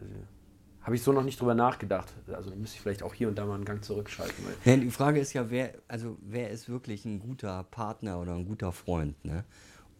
[0.82, 2.14] habe ich so noch nicht drüber nachgedacht.
[2.32, 4.44] Also müsste ich vielleicht auch hier und da mal einen Gang zurückschalten.
[4.64, 8.46] Ja, die Frage ist ja, wer, also wer ist wirklich ein guter Partner oder ein
[8.46, 9.22] guter Freund?
[9.24, 9.44] Ne?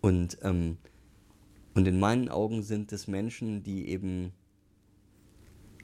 [0.01, 0.79] Und, ähm,
[1.75, 4.33] und in meinen Augen sind es Menschen, die eben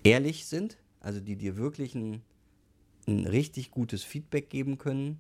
[0.03, 2.23] ehrlich sind, also die dir wirklich ein,
[3.07, 5.19] ein richtig gutes Feedback geben können,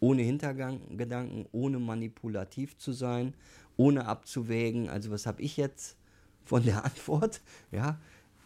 [0.00, 3.34] ohne Hintergedanken, ohne manipulativ zu sein,
[3.76, 5.96] ohne abzuwägen, also was habe ich jetzt
[6.44, 7.40] von der Antwort,
[7.72, 7.98] ja,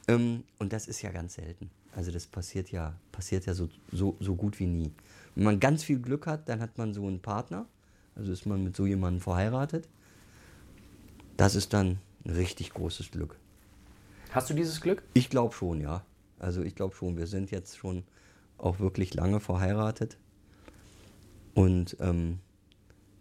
[0.08, 1.70] ähm, und das ist ja ganz selten.
[1.92, 4.92] Also das passiert ja, passiert ja so, so, so gut wie nie.
[5.34, 7.66] Wenn man ganz viel Glück hat, dann hat man so einen Partner,
[8.14, 9.88] also ist man mit so jemandem verheiratet.
[11.40, 13.34] Das ist dann ein richtig großes Glück.
[14.30, 15.02] Hast du dieses Glück?
[15.14, 16.04] Ich glaube schon, ja.
[16.38, 18.04] Also ich glaube schon, wir sind jetzt schon
[18.58, 20.18] auch wirklich lange verheiratet.
[21.54, 22.40] Und ähm,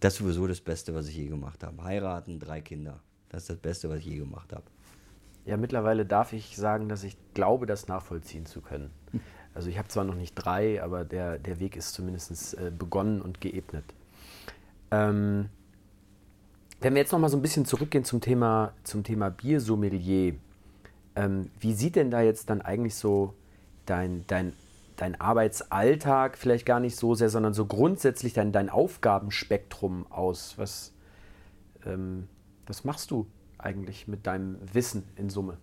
[0.02, 1.82] das ist sowieso das Beste, was ich je gemacht habe.
[1.82, 3.00] Heiraten, drei Kinder.
[3.30, 4.66] Das ist das Beste, was ich je gemacht habe.
[5.46, 8.92] Ja, mittlerweile darf ich sagen, dass ich glaube, das nachvollziehen zu können.
[9.56, 13.20] Also ich habe zwar noch nicht drei, aber der, der Weg ist zumindest äh, begonnen
[13.20, 13.84] und geebnet.
[14.92, 15.50] Ähm,
[16.82, 20.36] wenn wir jetzt noch mal so ein bisschen zurückgehen zum Thema, zum Thema Biersommelier,
[21.15, 23.34] ähm, wie sieht denn da jetzt dann eigentlich so
[23.86, 24.54] dein, dein,
[24.96, 30.54] dein Arbeitsalltag, vielleicht gar nicht so sehr, sondern so grundsätzlich dein, dein Aufgabenspektrum aus?
[30.58, 30.94] Was,
[31.86, 32.30] ähm,
[32.65, 35.58] was machst du eigentlich mit deinem Wissen in Summe?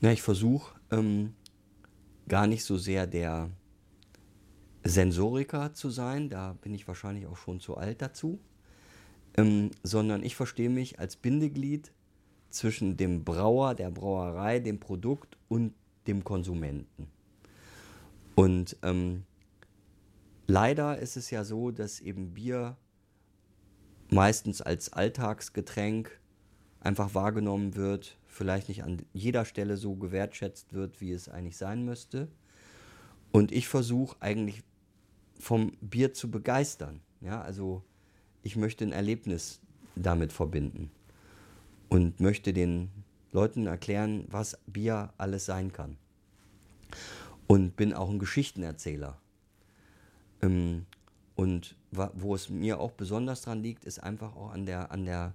[0.00, 1.34] Ja, ich versuche ähm,
[2.28, 3.48] gar nicht so sehr der
[4.84, 8.40] Sensoriker zu sein, da bin ich wahrscheinlich auch schon zu alt dazu,
[9.36, 11.92] ähm, sondern ich verstehe mich als Bindeglied
[12.50, 15.74] zwischen dem Brauer, der Brauerei, dem Produkt und
[16.06, 17.08] dem Konsumenten.
[18.34, 19.24] Und ähm,
[20.46, 22.76] leider ist es ja so, dass eben Bier
[24.10, 26.20] meistens als Alltagsgetränk
[26.80, 31.84] einfach wahrgenommen wird, vielleicht nicht an jeder Stelle so gewertschätzt wird, wie es eigentlich sein
[31.84, 32.28] müsste.
[33.30, 34.62] Und ich versuche eigentlich
[35.38, 37.00] vom Bier zu begeistern.
[37.20, 37.82] Ja, also
[38.42, 39.60] ich möchte ein Erlebnis
[39.94, 40.90] damit verbinden
[41.88, 42.90] und möchte den
[43.32, 45.96] Leuten erklären, was Bier alles sein kann.
[47.46, 49.18] Und bin auch ein Geschichtenerzähler.
[50.42, 50.86] Ähm,
[51.34, 55.34] und wo es mir auch besonders dran liegt, ist einfach auch an der, an der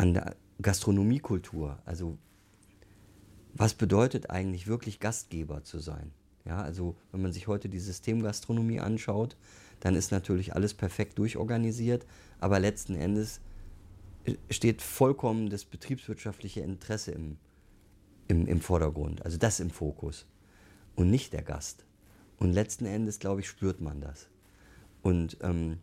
[0.00, 1.78] an der Gastronomiekultur.
[1.84, 2.16] Also
[3.52, 6.12] was bedeutet eigentlich wirklich Gastgeber zu sein?
[6.46, 9.36] Ja, also wenn man sich heute die Systemgastronomie anschaut,
[9.80, 12.06] dann ist natürlich alles perfekt durchorganisiert,
[12.38, 13.40] aber letzten Endes
[14.24, 17.36] äh, steht vollkommen das betriebswirtschaftliche Interesse im,
[18.28, 20.26] im, im Vordergrund, also das im Fokus
[20.94, 21.84] und nicht der Gast.
[22.38, 24.28] Und letzten Endes, glaube ich, spürt man das.
[25.02, 25.78] Und ähm,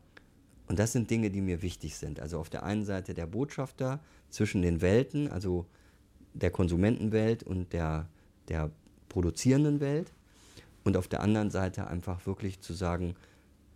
[0.68, 2.20] und das sind Dinge, die mir wichtig sind.
[2.20, 5.66] Also auf der einen Seite der Botschafter zwischen den Welten, also
[6.34, 8.10] der Konsumentenwelt und der,
[8.50, 8.70] der
[9.10, 10.12] produzierenden Welt.
[10.84, 13.16] Und auf der anderen Seite einfach wirklich zu sagen,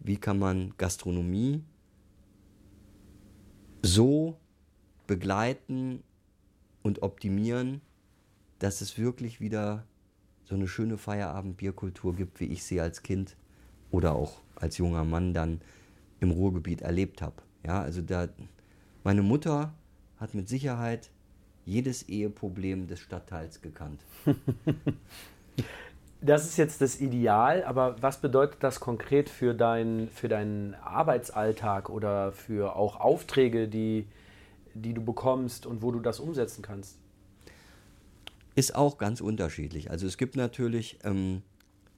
[0.03, 1.63] wie kann man Gastronomie
[3.83, 4.37] so
[5.07, 6.03] begleiten
[6.83, 7.81] und optimieren,
[8.59, 9.85] dass es wirklich wieder
[10.45, 13.35] so eine schöne Feierabendbierkultur gibt, wie ich sie als Kind
[13.89, 15.61] oder auch als junger Mann dann
[16.19, 17.41] im Ruhrgebiet erlebt habe.
[17.65, 18.27] Ja, also da,
[19.03, 19.73] meine Mutter
[20.17, 21.09] hat mit Sicherheit
[21.65, 24.01] jedes Eheproblem des Stadtteils gekannt.
[26.23, 31.89] Das ist jetzt das Ideal, aber was bedeutet das konkret für, dein, für deinen Arbeitsalltag
[31.89, 34.07] oder für auch Aufträge, die,
[34.75, 36.99] die du bekommst und wo du das umsetzen kannst?
[38.53, 39.89] Ist auch ganz unterschiedlich.
[39.89, 41.41] Also es gibt natürlich ähm,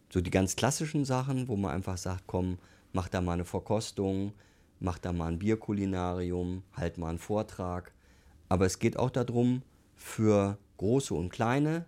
[0.09, 2.59] so die ganz klassischen Sachen, wo man einfach sagt, komm,
[2.93, 4.31] mach da mal eine Verkostung,
[4.79, 7.91] mach da mal ein Bierkulinarium, halt mal einen Vortrag.
[8.47, 9.63] Aber es geht auch darum,
[9.95, 11.85] für große und kleine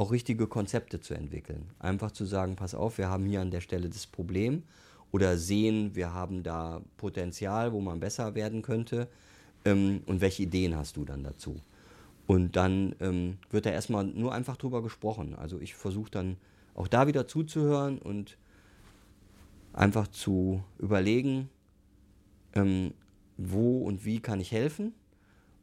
[0.00, 1.68] auch richtige Konzepte zu entwickeln.
[1.78, 4.62] Einfach zu sagen, pass auf, wir haben hier an der Stelle das Problem
[5.12, 9.08] oder sehen, wir haben da Potenzial, wo man besser werden könnte.
[9.66, 11.60] Ähm, und welche Ideen hast du dann dazu?
[12.26, 15.34] Und dann ähm, wird da erstmal nur einfach drüber gesprochen.
[15.34, 16.38] Also ich versuche dann
[16.74, 18.38] auch da wieder zuzuhören und
[19.74, 21.50] einfach zu überlegen,
[22.54, 22.94] ähm,
[23.36, 24.94] wo und wie kann ich helfen.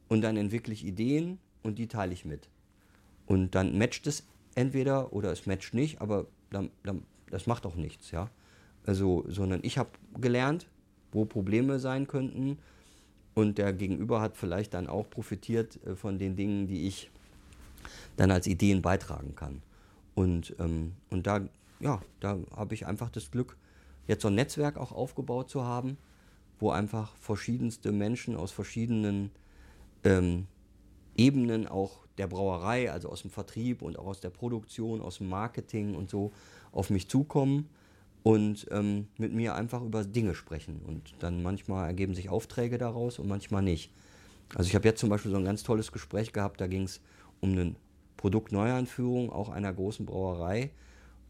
[0.06, 2.48] Und dann entwickle ich Ideen und die teile ich mit.
[3.28, 4.24] Und dann matcht es
[4.54, 8.30] entweder oder es matcht nicht, aber dann, dann, das macht auch nichts, ja.
[8.86, 10.66] Also, sondern ich habe gelernt,
[11.12, 12.56] wo Probleme sein könnten
[13.34, 17.10] und der Gegenüber hat vielleicht dann auch profitiert äh, von den Dingen, die ich
[18.16, 19.60] dann als Ideen beitragen kann.
[20.14, 21.42] Und, ähm, und da,
[21.80, 23.58] ja, da habe ich einfach das Glück,
[24.06, 25.98] jetzt so ein Netzwerk auch aufgebaut zu haben,
[26.58, 29.30] wo einfach verschiedenste Menschen aus verschiedenen
[30.02, 30.46] ähm,
[31.14, 35.28] Ebenen auch der Brauerei, also aus dem Vertrieb und auch aus der Produktion, aus dem
[35.28, 36.32] Marketing und so
[36.72, 37.68] auf mich zukommen
[38.22, 40.80] und ähm, mit mir einfach über Dinge sprechen.
[40.86, 43.90] Und dann manchmal ergeben sich Aufträge daraus und manchmal nicht.
[44.54, 47.00] Also ich habe jetzt zum Beispiel so ein ganz tolles Gespräch gehabt, da ging es
[47.40, 47.74] um eine
[48.16, 50.70] Produktneueinführung auch einer großen Brauerei.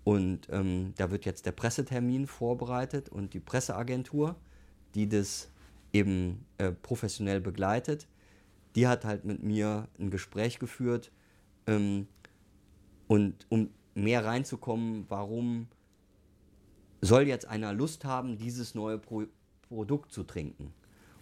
[0.05, 4.37] Und ähm, da wird jetzt der Pressetermin vorbereitet und die Presseagentur,
[4.95, 5.51] die das
[5.93, 8.07] eben äh, professionell begleitet,
[8.75, 11.11] die hat halt mit mir ein Gespräch geführt
[11.67, 12.07] ähm,
[13.07, 15.69] und um mehr reinzukommen, warum
[17.01, 19.25] soll jetzt einer Lust haben, dieses neue Pro
[19.69, 20.73] Produkt zu trinken.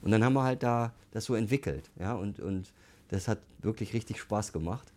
[0.03, 2.73] Und dann haben wir halt da das so entwickelt, ja, und, und
[3.09, 4.93] das hat wirklich richtig Spaß gemacht,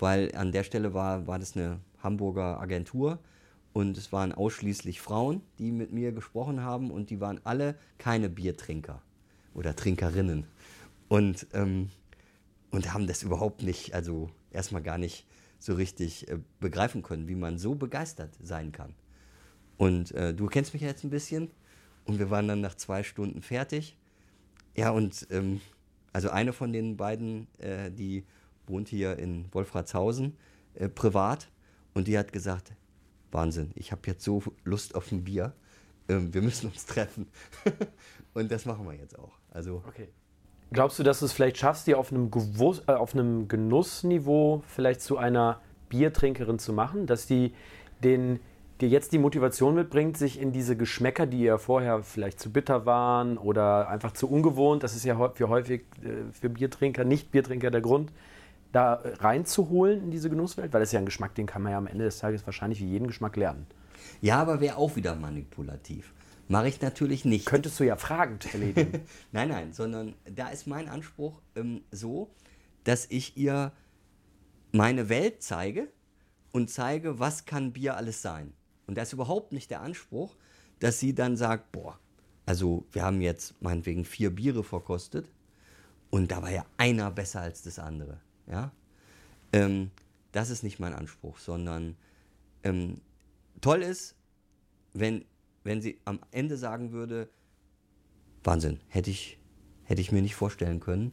[0.00, 3.20] weil an der Stelle war, war das eine Hamburger Agentur
[3.72, 8.28] und es waren ausschließlich Frauen, die mit mir gesprochen haben und die waren alle keine
[8.28, 9.00] Biertrinker
[9.54, 10.44] oder Trinkerinnen
[11.08, 11.90] und, ähm,
[12.70, 15.26] und haben das überhaupt nicht, also erstmal gar nicht
[15.58, 18.94] so richtig äh, begreifen können, wie man so begeistert sein kann.
[19.76, 21.50] Und äh, du kennst mich jetzt ein bisschen
[22.04, 23.96] und wir waren dann nach zwei Stunden fertig.
[24.76, 25.60] Ja, und ähm,
[26.12, 28.24] also eine von den beiden, äh, die
[28.66, 30.36] wohnt hier in Wolfratshausen
[30.74, 31.50] äh, privat
[31.94, 32.72] und die hat gesagt,
[33.30, 35.54] Wahnsinn, ich habe jetzt so Lust auf ein Bier,
[36.08, 37.28] ähm, wir müssen uns treffen.
[38.34, 39.38] und das machen wir jetzt auch.
[39.50, 40.08] Also okay.
[40.72, 44.62] Glaubst du, dass du es vielleicht schaffst, dir auf einem, Gewuss, äh, auf einem Genussniveau
[44.66, 47.54] vielleicht zu einer Biertrinkerin zu machen, dass die
[48.04, 48.40] den
[48.80, 52.86] dir jetzt die Motivation mitbringt, sich in diese Geschmäcker, die ja vorher vielleicht zu bitter
[52.86, 57.70] waren oder einfach zu ungewohnt, das ist ja für häufig äh, für Biertrinker, nicht Biertrinker
[57.70, 58.12] der Grund,
[58.70, 61.78] da reinzuholen in diese Genusswelt, weil das ist ja ein Geschmack, den kann man ja
[61.78, 63.66] am Ende des Tages wahrscheinlich wie jeden Geschmack lernen.
[64.20, 66.12] Ja, aber wäre auch wieder manipulativ.
[66.48, 67.46] Mache ich natürlich nicht.
[67.46, 69.02] Könntest du ja fragend erledigen.
[69.32, 72.30] nein, nein, sondern da ist mein Anspruch ähm, so,
[72.84, 73.72] dass ich ihr
[74.72, 75.88] meine Welt zeige
[76.52, 78.54] und zeige, was kann Bier alles sein.
[78.86, 80.34] Und da ist überhaupt nicht der Anspruch,
[80.78, 81.98] dass sie dann sagt, boah,
[82.46, 85.30] also wir haben jetzt meinetwegen vier Biere verkostet
[86.08, 88.20] und da war ja einer besser als das andere.
[88.46, 88.72] Ja?
[89.52, 89.90] Ähm,
[90.32, 91.96] das ist nicht mein Anspruch, sondern
[92.62, 93.02] ähm,
[93.60, 94.14] toll ist,
[94.94, 95.26] wenn,
[95.64, 97.28] wenn sie am Ende sagen würde,
[98.44, 99.38] Wahnsinn, hätte ich,
[99.84, 101.12] hätte ich mir nicht vorstellen können,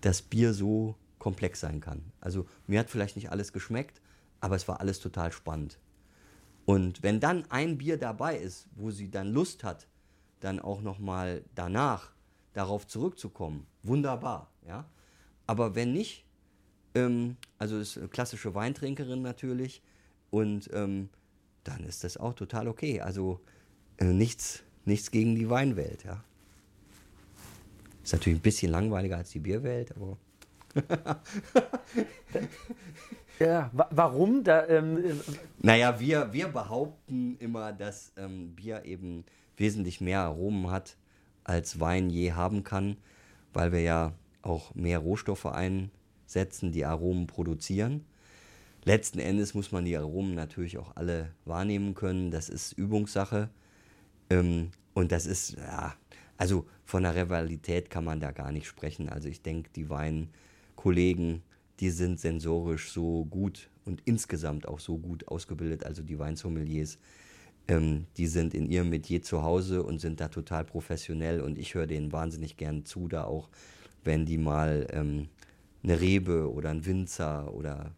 [0.00, 2.12] dass Bier so komplex sein kann.
[2.20, 4.00] Also mir hat vielleicht nicht alles geschmeckt,
[4.40, 5.78] aber es war alles total spannend.
[6.64, 9.86] Und wenn dann ein Bier dabei ist, wo sie dann Lust hat,
[10.40, 12.12] dann auch nochmal danach
[12.52, 14.50] darauf zurückzukommen, wunderbar.
[14.66, 14.88] Ja?
[15.46, 16.26] Aber wenn nicht,
[16.94, 19.82] ähm, also ist eine klassische Weintrinkerin natürlich,
[20.30, 21.08] und ähm,
[21.64, 23.00] dann ist das auch total okay.
[23.00, 23.40] Also
[23.98, 26.04] äh, nichts, nichts gegen die Weinwelt.
[26.04, 26.22] Ja?
[28.02, 30.16] Ist natürlich ein bisschen langweiliger als die Bierwelt, aber.
[33.38, 34.44] Ja, wa warum?
[34.44, 35.14] Da, ähm, äh,
[35.58, 39.24] naja, wir, wir behaupten immer, dass ähm, Bier eben
[39.58, 40.96] wesentlich mehr Aromen hat,
[41.44, 42.96] als Wein je haben kann,
[43.52, 48.06] weil wir ja auch mehr Rohstoffe einsetzen, die Aromen produzieren.
[48.84, 52.30] Letzten Endes muss man die Aromen natürlich auch alle wahrnehmen können.
[52.30, 53.50] Das ist Übungssache.
[54.30, 55.94] Ähm, und das ist, ja,
[56.36, 59.08] also von der Rivalität kann man da gar nicht sprechen.
[59.08, 61.42] Also ich denke, die Weinkollegen
[61.80, 66.98] die sind sensorisch so gut und insgesamt auch so gut ausgebildet, also die Weinsommeliers,
[67.68, 71.40] ähm, die sind in ihrem Metier zu Hause und sind da total professionell.
[71.40, 73.48] Und ich höre denen wahnsinnig gern zu, da auch,
[74.04, 75.28] wenn die mal ähm,
[75.82, 77.92] eine Rebe oder ein Winzer oder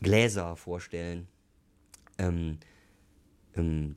[0.00, 1.28] Gläser vorstellen,
[2.18, 2.58] ähm,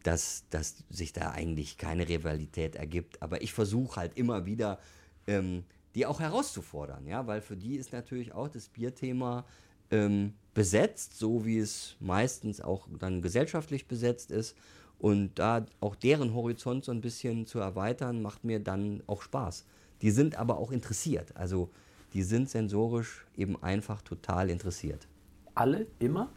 [0.04, 3.22] dass, dass sich da eigentlich keine Rivalität ergibt.
[3.22, 4.80] Aber ich versuche halt immer wieder,
[5.28, 5.64] ähm,
[5.96, 9.46] die auch herauszufordern, ja, weil für die ist natürlich auch das Bierthema
[9.92, 14.56] ähm, besetzt, so wie es meistens auch dann gesellschaftlich besetzt ist.
[14.98, 19.66] Und da auch deren Horizont so ein bisschen zu erweitern, macht mir dann auch Spaß.
[20.02, 21.36] Die sind aber auch interessiert.
[21.36, 21.70] Also
[22.14, 25.08] die sind sensorisch eben einfach total interessiert.
[25.56, 26.30] Alle immer?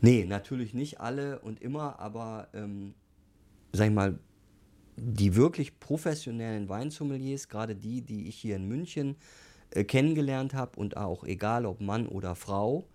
[0.00, 2.94] Nee, natürlich nicht alle und immer, aber ähm,
[3.72, 4.18] sag ich mal,
[4.96, 9.16] die wirklich professionellen Weinsommeliers, gerade die, die ich hier in München
[9.70, 12.86] äh, kennengelernt habe und auch egal ob Mann oder Frau,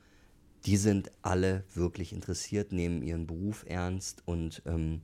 [0.65, 5.01] die sind alle wirklich interessiert, nehmen ihren Beruf ernst und ähm,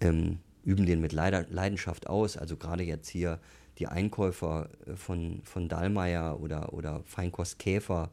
[0.00, 2.36] ähm, üben den mit Leidenschaft aus.
[2.36, 3.40] Also gerade jetzt hier
[3.78, 8.10] die Einkäufer äh, von, von Dallmayr oder, oder Feinkost Käfer,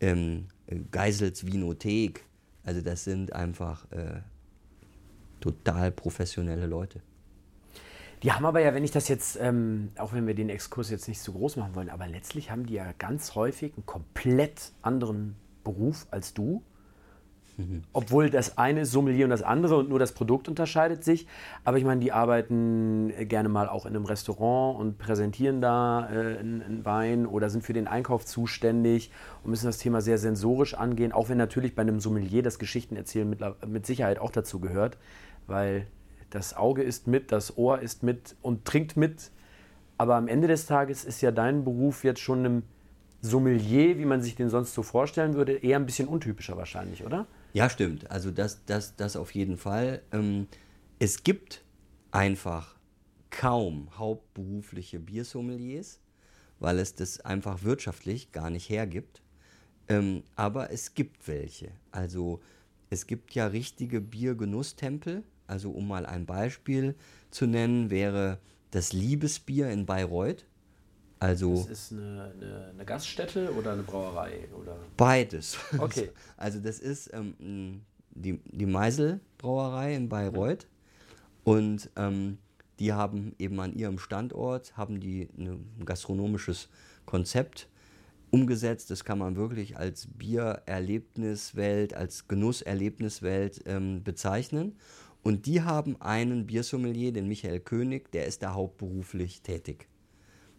[0.00, 0.46] ähm,
[0.90, 2.24] Geisels Vinothek,
[2.64, 4.20] also das sind einfach äh,
[5.40, 7.00] total professionelle Leute.
[8.22, 11.08] Die haben aber ja, wenn ich das jetzt, ähm, auch wenn wir den Exkurs jetzt
[11.08, 15.36] nicht zu groß machen wollen, aber letztlich haben die ja ganz häufig einen komplett anderen
[15.62, 16.62] Beruf als du.
[17.92, 21.28] Obwohl das eine Sommelier und das andere und nur das Produkt unterscheidet sich.
[21.62, 26.38] Aber ich meine, die arbeiten gerne mal auch in einem Restaurant und präsentieren da äh,
[26.38, 29.12] einen Wein oder sind für den Einkauf zuständig
[29.44, 31.12] und müssen das Thema sehr sensorisch angehen.
[31.12, 34.98] Auch wenn natürlich bei einem Sommelier das Geschichtenerzählen mit, mit Sicherheit auch dazu gehört,
[35.46, 35.86] weil
[36.30, 39.30] das Auge ist mit, das Ohr ist mit und trinkt mit.
[39.96, 42.62] Aber am Ende des Tages ist ja dein Beruf jetzt schon einem
[43.20, 47.26] Sommelier, wie man sich den sonst so vorstellen würde, eher ein bisschen untypischer wahrscheinlich, oder?
[47.54, 48.10] Ja, stimmt.
[48.10, 50.02] Also das, das, das auf jeden Fall.
[50.12, 50.48] Ähm,
[50.98, 51.64] es gibt
[52.10, 52.76] einfach
[53.30, 56.00] kaum hauptberufliche Biersommeliers,
[56.60, 59.22] weil es das einfach wirtschaftlich gar nicht hergibt.
[59.88, 61.72] Ähm, aber es gibt welche.
[61.92, 62.40] Also
[62.90, 65.24] es gibt ja richtige Biergenusstempel.
[65.48, 66.96] Also um mal ein Beispiel
[67.30, 68.40] zu nennen, wäre
[68.72, 70.46] das Liebesbier in Bayreuth.
[71.24, 74.46] Also das ist eine, eine, eine, Gaststätte oder eine Brauerei?
[74.60, 74.76] Oder?
[74.96, 75.56] Beides.
[75.78, 76.10] Okay.
[76.36, 80.66] Also das ist ähm, die, die Meisel Brauerei in Bayreuth.
[80.66, 81.52] Mhm.
[81.52, 82.38] Und ähm,
[82.78, 86.68] die haben eben an ihrem Standort haben die ein gastronomisches
[87.06, 87.68] Konzept
[88.30, 88.90] umgesetzt.
[88.90, 94.76] Das kann man wirklich als Biererlebniswelt, als Genusserlebniswelt ähm, bezeichnen.
[95.22, 99.88] Und die haben einen Biersommelier, den Michael König, der ist da hauptberuflich tätig.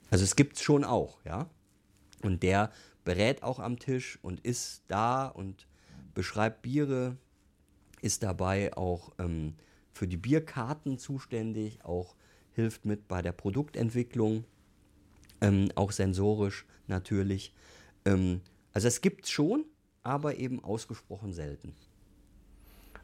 [0.09, 1.49] Also es gibt es schon auch, ja.
[2.23, 2.71] Und der
[3.03, 5.67] berät auch am Tisch und ist da und
[6.13, 7.17] beschreibt Biere,
[8.01, 9.55] ist dabei auch ähm,
[9.91, 12.15] für die Bierkarten zuständig, auch
[12.53, 14.45] hilft mit bei der Produktentwicklung,
[15.41, 17.53] ähm, auch sensorisch natürlich.
[18.05, 18.41] Ähm,
[18.73, 19.65] also es gibt es schon,
[20.03, 21.73] aber eben ausgesprochen selten.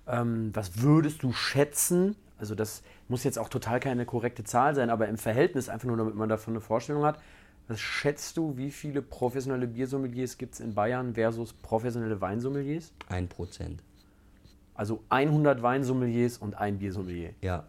[0.07, 4.89] Ähm, was würdest du schätzen, also das muss jetzt auch total keine korrekte Zahl sein,
[4.89, 7.21] aber im Verhältnis, einfach nur damit man davon eine Vorstellung hat,
[7.67, 12.93] was schätzt du, wie viele professionelle Biersommeliers gibt es in Bayern versus professionelle Weinsommeliers?
[13.07, 13.83] Ein Prozent.
[14.73, 17.33] Also 100 Weinsommeliers und ein Biersommelier.
[17.41, 17.67] Ja.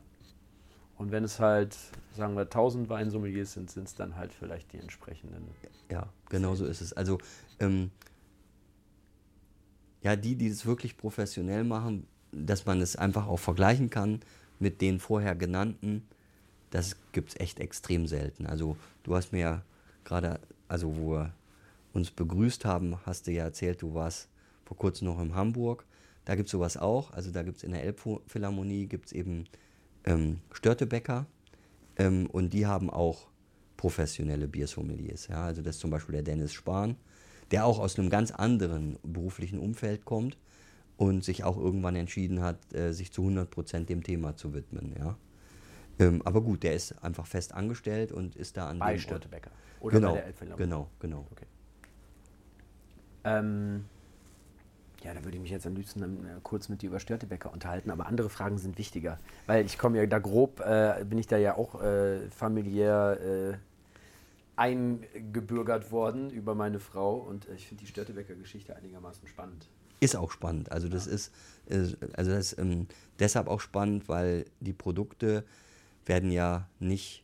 [0.97, 1.77] Und wenn es halt,
[2.17, 5.47] sagen wir, 1000 Weinsommeliers sind, sind es dann halt vielleicht die entsprechenden.
[5.91, 6.95] Ja, genau so ist es.
[6.95, 7.19] Also,
[7.61, 7.91] ähm,
[10.03, 14.21] ja, die, die es wirklich professionell machen, dass man es einfach auch vergleichen kann,
[14.63, 16.07] mit den vorher genannten,
[16.71, 18.47] das gibt es echt extrem selten.
[18.47, 19.63] Also du hast mir ja
[20.05, 21.35] gerade, also wo wir
[21.93, 24.29] uns begrüßt haben, hast du ja erzählt, du warst
[24.65, 25.85] vor kurzem noch in Hamburg.
[26.25, 27.13] Da gibt es sowas auch.
[27.13, 29.45] Also da gibt es in der Elbphilharmonie gibt's eben
[30.05, 31.27] ähm, Störtebäcker
[31.97, 33.27] ähm, und die haben auch
[33.77, 35.27] professionelle Biersommeliers.
[35.27, 35.45] Ja?
[35.45, 36.97] Also das ist zum Beispiel der Dennis Spahn,
[37.51, 40.39] der auch aus einem ganz anderen beruflichen Umfeld kommt
[41.03, 44.95] und sich auch irgendwann entschieden hat, äh, sich zu 100% dem Thema zu widmen.
[44.97, 45.17] Ja.
[45.99, 49.51] Ähm, aber gut, der ist einfach fest angestellt und ist da an bei dem Störtebecker
[49.81, 50.65] oder genau, bei der Elbphilharmonie.
[50.65, 51.27] Genau, genau.
[51.33, 51.47] Okay.
[53.25, 53.85] Ähm,
[55.03, 57.91] ja, da würde ich mich jetzt am liebsten äh, kurz mit dir über Störtebecker unterhalten,
[57.91, 59.19] aber andere Fragen sind wichtiger.
[59.49, 63.55] Weil ich komme ja da grob, äh, bin ich da ja auch äh, familiär äh,
[64.55, 69.67] eingebürgert worden über meine Frau und äh, ich finde die Störtebecker-Geschichte einigermaßen spannend.
[70.03, 70.73] Ist auch spannend.
[70.73, 71.31] Also das ist,
[71.71, 71.95] also
[72.33, 72.89] das ist ähm,
[73.21, 75.45] deshalb auch spannend, weil die Produkte
[76.05, 77.23] werden ja nicht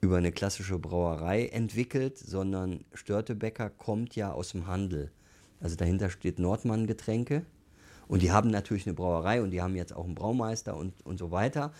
[0.00, 5.10] über eine klassische Brauerei entwickelt, sondern Störtebecker kommt ja aus dem Handel.
[5.58, 7.44] Also dahinter steht Nordmann Getränke
[8.06, 11.18] und die haben natürlich eine Brauerei und die haben jetzt auch einen Braumeister und, und
[11.18, 11.72] so weiter.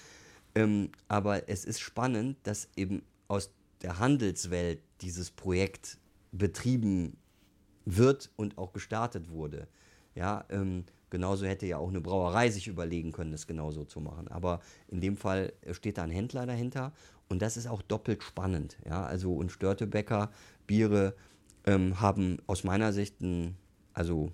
[0.56, 5.98] Ähm, aber es ist spannend, dass eben aus der Handelswelt dieses Projekt
[6.32, 7.16] betrieben
[7.84, 9.68] wird und auch gestartet wurde.
[10.14, 14.28] Ja, ähm, genauso hätte ja auch eine Brauerei sich überlegen können, das genauso zu machen.
[14.28, 16.92] Aber in dem Fall steht da ein Händler dahinter
[17.28, 18.76] und das ist auch doppelt spannend.
[18.86, 20.30] Ja, also und Störtebecker
[20.66, 21.14] Biere
[21.66, 23.56] ähm, haben aus meiner Sicht ein
[23.92, 24.32] also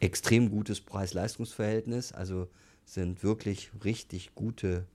[0.00, 2.12] extrem gutes Preis-Leistungs-Verhältnis.
[2.12, 2.48] Also
[2.84, 4.86] sind wirklich richtig gute,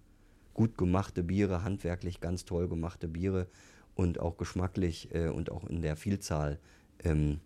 [0.53, 3.47] gut gemachte Biere, handwerklich ganz toll gemachte Biere
[3.95, 6.59] und auch geschmacklich äh, und auch in der Vielzahl.
[7.03, 7.39] Ähm,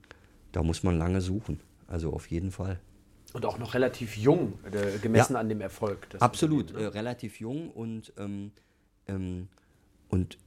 [0.52, 1.60] da muss man lange suchen.
[1.91, 2.79] Also auf jeden Fall.
[3.33, 6.07] Und auch noch relativ jung, äh, gemessen ja, an dem Erfolg.
[6.19, 6.81] Absolut, ne?
[6.81, 8.51] äh, relativ jung und, ähm,
[9.07, 9.49] ähm,
[10.09, 10.37] und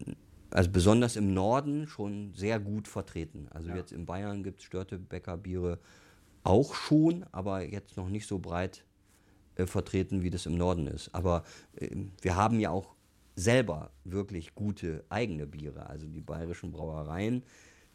[0.50, 3.48] also besonders im Norden schon sehr gut vertreten.
[3.50, 3.76] Also ja.
[3.76, 5.78] jetzt in Bayern gibt es Störtebecker Biere
[6.44, 8.84] auch schon, aber jetzt noch nicht so breit
[9.56, 11.14] äh, vertreten, wie das im Norden ist.
[11.14, 11.44] Aber
[11.76, 11.88] äh,
[12.22, 12.94] wir haben ja auch
[13.36, 15.90] selber wirklich gute eigene Biere.
[15.90, 17.42] Also die bayerischen Brauereien,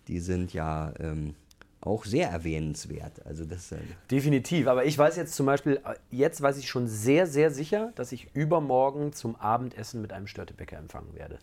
[0.07, 1.35] die sind ja ähm,
[1.81, 3.25] auch sehr erwähnenswert.
[3.25, 3.77] Also das, äh
[4.11, 7.91] Definitiv, aber ich weiß jetzt zum Beispiel, äh, jetzt weiß ich schon sehr, sehr sicher,
[7.95, 11.39] dass ich übermorgen zum Abendessen mit einem Störtebäcker empfangen werde.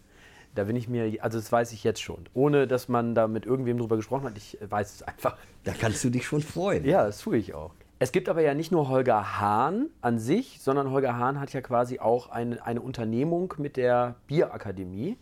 [0.54, 3.44] Da bin ich mir, also das weiß ich jetzt schon, ohne dass man da mit
[3.44, 4.38] irgendwem drüber gesprochen hat.
[4.38, 5.36] Ich weiß es einfach.
[5.64, 6.84] Da kannst du dich schon freuen.
[6.84, 7.72] Ja, das tue ich auch.
[7.98, 11.62] Es gibt aber ja nicht nur Holger Hahn an sich, sondern Holger Hahn hat ja
[11.62, 15.16] quasi auch eine, eine Unternehmung mit der Bierakademie.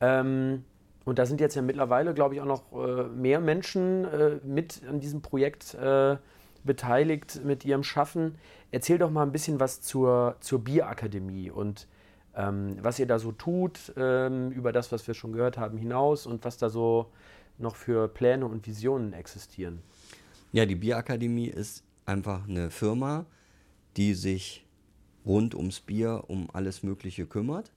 [0.00, 0.64] Ähm,
[1.08, 4.82] und da sind jetzt ja mittlerweile, glaube ich, auch noch äh, mehr Menschen äh, mit
[4.86, 6.18] an diesem Projekt äh,
[6.64, 8.34] beteiligt mit ihrem Schaffen.
[8.72, 11.88] Erzähl doch mal ein bisschen was zur, zur Bierakademie und
[12.36, 16.26] ähm, was ihr da so tut, ähm, über das, was wir schon gehört haben, hinaus
[16.26, 17.10] und was da so
[17.56, 19.80] noch für Pläne und Visionen existieren.
[20.52, 23.24] Ja, die Bierakademie ist einfach eine Firma,
[23.96, 24.66] die sich
[25.24, 27.72] rund ums Bier um alles Mögliche kümmert.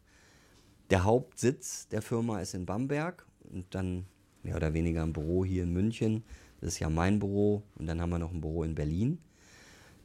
[0.91, 4.05] Der Hauptsitz der Firma ist in Bamberg und dann
[4.43, 6.25] mehr oder weniger ein Büro hier in München.
[6.59, 9.17] Das ist ja mein Büro und dann haben wir noch ein Büro in Berlin.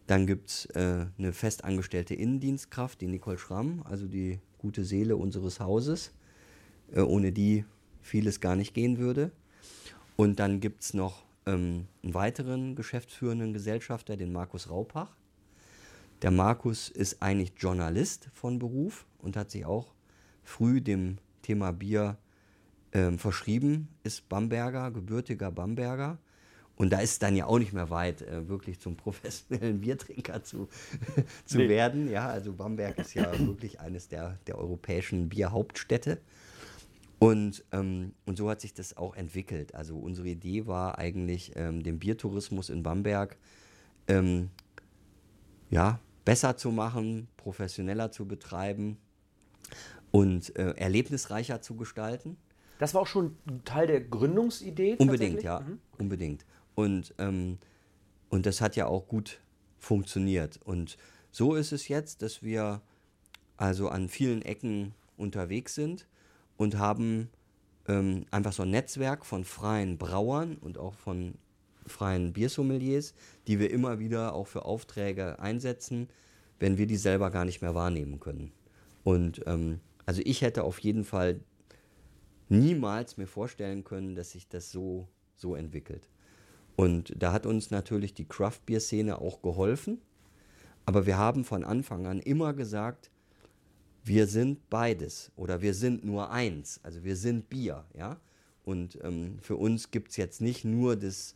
[0.06, 5.58] Dann gibt es äh, eine festangestellte Innendienstkraft, die Nicole Schramm, also die gute Seele unseres
[5.58, 6.12] Hauses,
[6.92, 7.64] äh, ohne die
[8.00, 9.32] vieles gar nicht gehen würde.
[10.14, 15.16] Und dann gibt es noch ähm, einen weiteren geschäftsführenden Gesellschafter, den Markus Raupach.
[16.22, 19.95] Der Markus ist eigentlich Journalist von Beruf und hat sich auch
[20.46, 22.16] früh dem Thema Bier
[22.92, 26.18] ähm, verschrieben, ist Bamberger, gebürtiger Bamberger
[26.76, 30.42] und da ist es dann ja auch nicht mehr weit, äh, wirklich zum professionellen Biertrinker
[30.42, 30.68] zu,
[31.44, 31.68] zu nee.
[31.68, 32.08] werden.
[32.10, 36.20] Ja, also Bamberg ist ja wirklich eines der, der europäischen Bierhauptstädte.
[37.18, 39.74] Und, ähm, und so hat sich das auch entwickelt.
[39.74, 43.38] Also unsere Idee war eigentlich, ähm, den Biertourismus in Bamberg
[44.06, 44.50] ähm,
[45.70, 48.98] ja, besser zu machen, professioneller zu betreiben
[50.16, 52.38] und äh, erlebnisreicher zu gestalten.
[52.78, 53.36] Das war auch schon
[53.66, 54.96] Teil der Gründungsidee?
[54.96, 55.78] Unbedingt, ja, mhm.
[55.98, 56.46] unbedingt.
[56.74, 57.58] Und, ähm,
[58.30, 59.40] und das hat ja auch gut
[59.76, 60.58] funktioniert.
[60.64, 60.96] Und
[61.30, 62.80] so ist es jetzt, dass wir
[63.58, 66.06] also an vielen Ecken unterwegs sind
[66.56, 67.28] und haben
[67.86, 71.34] ähm, einfach so ein Netzwerk von freien Brauern und auch von
[71.86, 73.12] freien Biersommeliers,
[73.48, 76.08] die wir immer wieder auch für Aufträge einsetzen,
[76.58, 78.50] wenn wir die selber gar nicht mehr wahrnehmen können.
[79.04, 81.40] Und ähm, also ich hätte auf jeden Fall
[82.48, 86.08] niemals mir vorstellen können, dass sich das so, so entwickelt.
[86.76, 90.00] Und da hat uns natürlich die Craft-Bier-Szene auch geholfen.
[90.84, 93.10] Aber wir haben von Anfang an immer gesagt,
[94.04, 96.78] wir sind beides oder wir sind nur eins.
[96.84, 98.20] Also wir sind Bier, ja.
[98.62, 101.34] Und ähm, für uns gibt es jetzt nicht nur das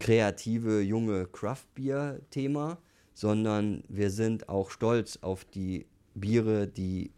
[0.00, 2.78] kreative, junge Craft-Bier-Thema,
[3.14, 7.12] sondern wir sind auch stolz auf die Biere, die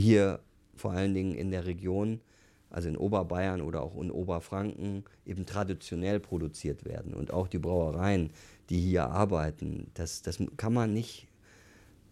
[0.00, 0.40] hier
[0.74, 2.20] vor allen Dingen in der Region
[2.70, 7.12] also in Oberbayern oder auch in Oberfranken, eben traditionell produziert werden.
[7.12, 8.30] Und auch die Brauereien,
[8.70, 11.26] die hier arbeiten, das, das kann man nicht,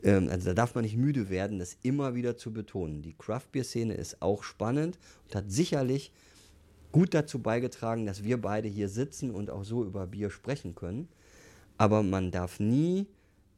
[0.02, 3.02] ähm, also da darf man nicht müde werden, das immer wieder zu betonen.
[3.02, 6.12] Die Craft-Bier-Szene ist auch spannend und hat sicherlich
[6.90, 11.08] gut dazu beigetragen, dass wir beide hier sitzen und auch so über Bier sprechen können.
[11.76, 13.06] Aber man darf nie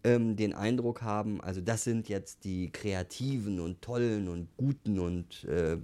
[0.05, 5.44] ähm, den Eindruck haben, also das sind jetzt die kreativen und tollen und guten und
[5.44, 5.76] äh,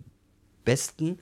[0.65, 1.19] Besten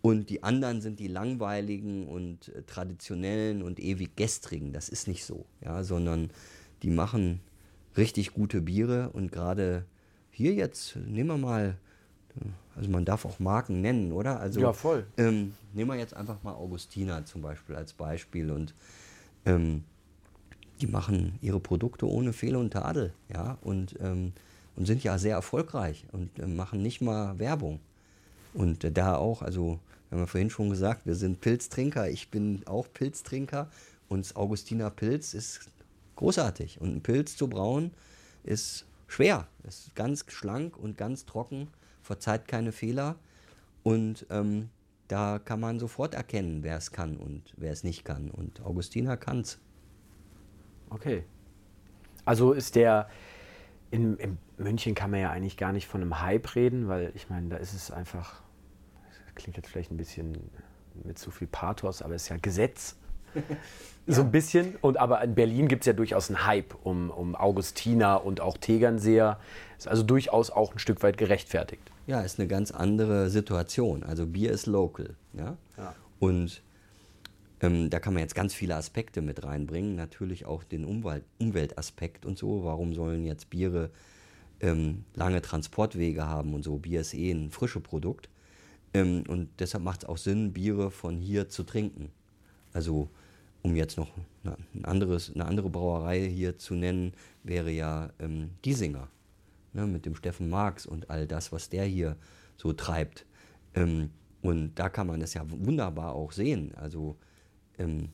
[0.00, 4.72] und die anderen sind die langweiligen und äh, traditionellen und ewig gestrigen.
[4.72, 6.30] Das ist nicht so, ja, sondern
[6.82, 7.40] die machen
[7.96, 9.86] richtig gute Biere und gerade
[10.30, 11.76] hier jetzt, nehmen wir mal,
[12.74, 14.40] also man darf auch Marken nennen, oder?
[14.40, 15.06] Also, ja, voll.
[15.18, 18.74] Ähm, nehmen wir jetzt einfach mal Augustina zum Beispiel als Beispiel und
[19.44, 19.84] ähm,
[20.82, 24.32] die machen ihre Produkte ohne Fehl und Tadel, ja, und, ähm,
[24.76, 27.80] und sind ja sehr erfolgreich und äh, machen nicht mal Werbung.
[28.52, 29.78] Und da auch, also
[30.08, 33.70] wir haben ja vorhin schon gesagt, wir sind Pilztrinker, ich bin auch Pilztrinker
[34.08, 35.70] und das Augustiner Pilz ist
[36.16, 36.80] großartig.
[36.80, 37.92] Und ein Pilz zu brauen
[38.44, 41.68] ist schwer, ist ganz schlank und ganz trocken,
[42.02, 43.16] verzeiht keine Fehler.
[43.84, 44.68] Und ähm,
[45.08, 48.30] da kann man sofort erkennen, wer es kann und wer es nicht kann.
[48.30, 49.58] Und Augustiner kann es.
[50.94, 51.24] Okay.
[52.24, 53.08] Also ist der,
[53.90, 57.28] in, in, München kann man ja eigentlich gar nicht von einem Hype reden, weil ich
[57.28, 58.42] meine, da ist es einfach,
[59.34, 60.50] klingt jetzt vielleicht ein bisschen
[61.04, 62.96] mit zu viel Pathos, aber es ist ja Gesetz.
[64.06, 64.76] so ein bisschen.
[64.80, 68.56] Und aber in Berlin gibt es ja durchaus einen Hype um, um Augustiner und auch
[68.58, 69.40] Tegernseer.
[69.78, 71.82] Ist also durchaus auch ein Stück weit gerechtfertigt.
[72.06, 74.02] Ja, ist eine ganz andere Situation.
[74.02, 75.16] Also Bier ist local.
[75.32, 75.56] Ja?
[75.76, 75.94] ja.
[76.18, 76.62] Und
[77.62, 79.94] ähm, da kann man jetzt ganz viele Aspekte mit reinbringen.
[79.94, 82.64] Natürlich auch den Umwelt, Umweltaspekt und so.
[82.64, 83.90] Warum sollen jetzt Biere
[84.60, 86.78] ähm, lange Transportwege haben und so?
[86.78, 88.28] Bier ist eh ein frisches Produkt.
[88.92, 92.10] Ähm, und deshalb macht es auch Sinn, Biere von hier zu trinken.
[92.72, 93.08] Also
[93.62, 94.10] um jetzt noch
[94.44, 97.12] ein anderes, eine andere Brauerei hier zu nennen,
[97.44, 99.08] wäre ja ähm, Giesinger.
[99.74, 102.16] Ne, mit dem Steffen Marx und all das, was der hier
[102.58, 103.24] so treibt.
[103.74, 104.10] Ähm,
[104.42, 106.74] und da kann man es ja wunderbar auch sehen.
[106.74, 107.16] Also
[107.78, 108.10] ähm,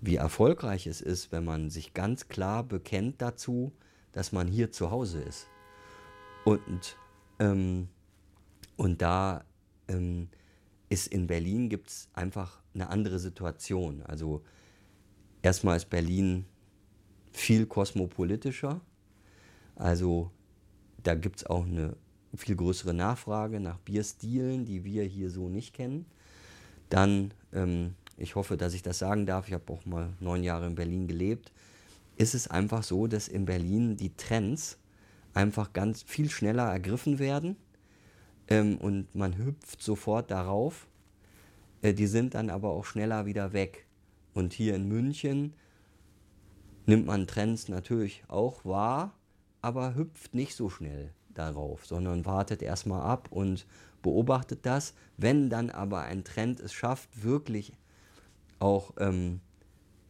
[0.00, 3.72] wie erfolgreich es ist, wenn man sich ganz klar bekennt dazu,
[4.12, 5.48] dass man hier zu Hause ist.
[6.44, 6.96] Und,
[7.38, 7.88] ähm,
[8.76, 9.44] und da
[9.88, 10.28] ähm,
[10.88, 14.02] ist in Berlin gibt es einfach eine andere Situation.
[14.02, 14.42] Also
[15.42, 16.44] erstmal ist Berlin
[17.32, 18.80] viel kosmopolitischer.
[19.74, 20.30] Also
[21.02, 21.96] da gibt es auch eine
[22.36, 26.06] viel größere Nachfrage nach Bierstilen, die wir hier so nicht kennen.
[26.88, 30.66] Dann, ähm, ich hoffe, dass ich das sagen darf, ich habe auch mal neun Jahre
[30.66, 31.52] in Berlin gelebt,
[32.16, 34.78] ist es einfach so, dass in Berlin die Trends
[35.32, 37.56] einfach ganz viel schneller ergriffen werden
[38.48, 40.86] ähm, und man hüpft sofort darauf.
[41.82, 43.86] Äh, die sind dann aber auch schneller wieder weg.
[44.32, 45.54] Und hier in München
[46.86, 49.14] nimmt man Trends natürlich auch wahr,
[49.60, 53.66] aber hüpft nicht so schnell darauf, sondern wartet erstmal ab und
[54.02, 54.94] beobachtet das.
[55.16, 57.72] Wenn dann aber ein Trend es schafft, wirklich
[58.64, 59.40] auch ähm,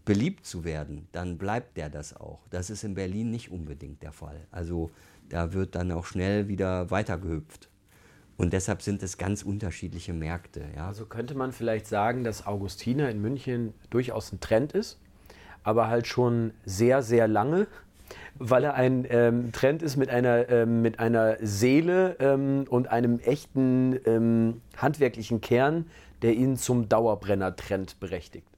[0.04, 2.40] beliebt zu werden, dann bleibt der das auch.
[2.50, 4.46] Das ist in Berlin nicht unbedingt der Fall.
[4.52, 4.90] Also
[5.28, 7.68] da wird dann auch schnell wieder weitergehüpft.
[8.36, 10.62] Und deshalb sind es ganz unterschiedliche Märkte.
[10.76, 10.86] Ja.
[10.86, 15.00] Also könnte man vielleicht sagen, dass Augustiner in München durchaus ein Trend ist,
[15.62, 17.66] aber halt schon sehr, sehr lange,
[18.38, 23.18] weil er ein ähm, Trend ist mit einer, ähm, mit einer Seele ähm, und einem
[23.20, 25.86] echten ähm, handwerklichen Kern,
[26.24, 28.48] der ihn zum Dauerbrenner-Trend berechtigt.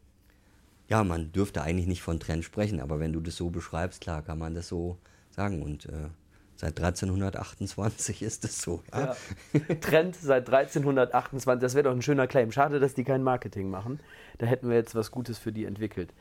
[0.89, 4.23] Ja, man dürfte eigentlich nicht von Trend sprechen, aber wenn du das so beschreibst, klar
[4.23, 4.97] kann man das so
[5.31, 5.62] sagen.
[5.62, 6.09] Und äh,
[6.59, 8.83] Seit 1328 ist es so.
[8.91, 9.14] Ja?
[9.53, 9.75] Ja.
[9.81, 12.51] Trend seit 1328, das wäre doch ein schöner Claim.
[12.51, 14.01] Schade, dass die kein Marketing machen.
[14.39, 16.14] Da hätten wir jetzt was Gutes für die entwickelt.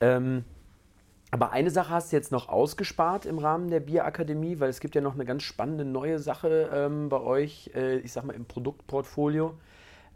[0.00, 0.44] Ähm,
[1.30, 4.96] aber eine Sache hast du jetzt noch ausgespart im Rahmen der Bierakademie, weil es gibt
[4.96, 8.46] ja noch eine ganz spannende neue Sache ähm, bei euch, äh, ich sag mal im
[8.46, 9.54] Produktportfolio,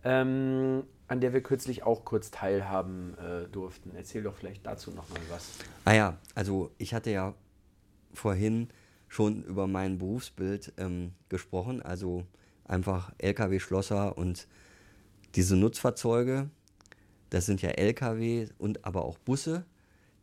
[0.05, 3.93] ähm, an der wir kürzlich auch kurz teilhaben äh, durften.
[3.97, 5.49] Erzähl doch vielleicht dazu noch mal was.
[5.85, 7.35] Ah ja, also ich hatte ja
[8.13, 8.69] vorhin
[9.09, 11.83] schon über mein Berufsbild ähm, gesprochen.
[11.83, 12.25] Also
[12.65, 14.47] einfach Lkw-Schlosser und
[15.35, 16.49] diese Nutzfahrzeuge,
[17.31, 19.65] das sind ja Lkw und aber auch Busse,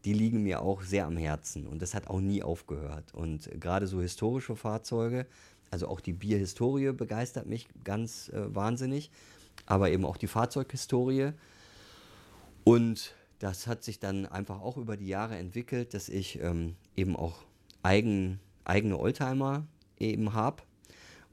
[0.05, 3.13] die liegen mir auch sehr am Herzen und das hat auch nie aufgehört.
[3.13, 5.25] Und gerade so historische Fahrzeuge,
[5.69, 9.11] also auch die Bierhistorie begeistert mich ganz äh, wahnsinnig,
[9.67, 11.33] aber eben auch die Fahrzeughistorie.
[12.63, 17.15] Und das hat sich dann einfach auch über die Jahre entwickelt, dass ich ähm, eben
[17.15, 17.43] auch
[17.83, 19.65] eigen eigene Oldtimer
[19.99, 20.63] eben habe.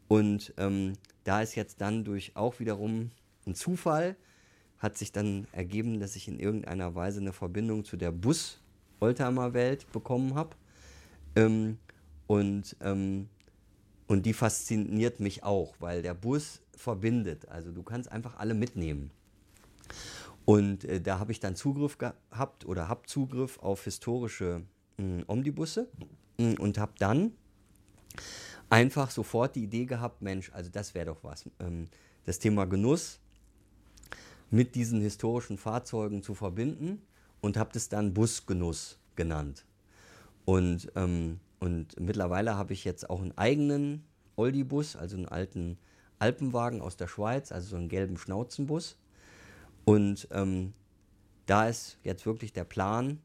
[0.08, 3.10] Und ähm, da ist jetzt dann durch auch wiederum
[3.46, 4.16] ein Zufall,
[4.78, 10.34] hat sich dann ergeben, dass ich in irgendeiner Weise eine Verbindung zu der Bus-Oldtimer-Welt bekommen
[10.34, 10.56] habe.
[11.36, 11.78] Ähm,
[12.26, 13.28] und, ähm,
[14.14, 17.48] und die fasziniert mich auch, weil der Bus verbindet.
[17.48, 19.10] Also du kannst einfach alle mitnehmen.
[20.44, 24.62] Und äh, da habe ich dann Zugriff gehabt oder habe Zugriff auf historische
[24.98, 25.88] äh, Omnibusse
[26.38, 27.32] Mm, und habe dann
[28.68, 31.48] einfach sofort die Idee gehabt, Mensch, also das wäre doch was.
[31.60, 31.88] Ähm,
[32.24, 33.20] das Thema Genuss
[34.50, 37.02] mit diesen historischen Fahrzeugen zu verbinden
[37.40, 39.64] und habe das dann Busgenuss genannt.
[40.44, 44.04] Und, ähm, und mittlerweile habe ich jetzt auch einen eigenen
[44.36, 45.78] Oldie-Bus, also einen alten
[46.18, 48.98] Alpenwagen aus der Schweiz, also so einen gelben Schnauzenbus.
[49.86, 50.74] Und ähm,
[51.46, 53.18] da ist jetzt wirklich der Plan,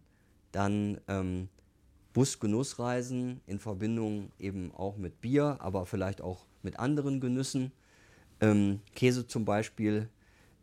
[0.54, 1.50] dann ähm,
[2.14, 7.74] Busgenussreisen in Verbindung eben auch mit Bier, aber vielleicht auch mit anderen Genüssen.
[8.40, 10.08] Ähm, Käse zum Beispiel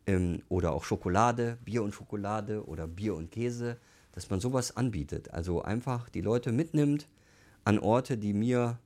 [0.07, 3.77] ähm, oder auch Schokolade, Bier und Schokolade oder Bier und Käse,
[4.13, 5.35] dass man sowas anbietet.
[5.35, 7.07] Also einfach die Leute mitnimmt
[7.67, 8.79] an Orte, die mir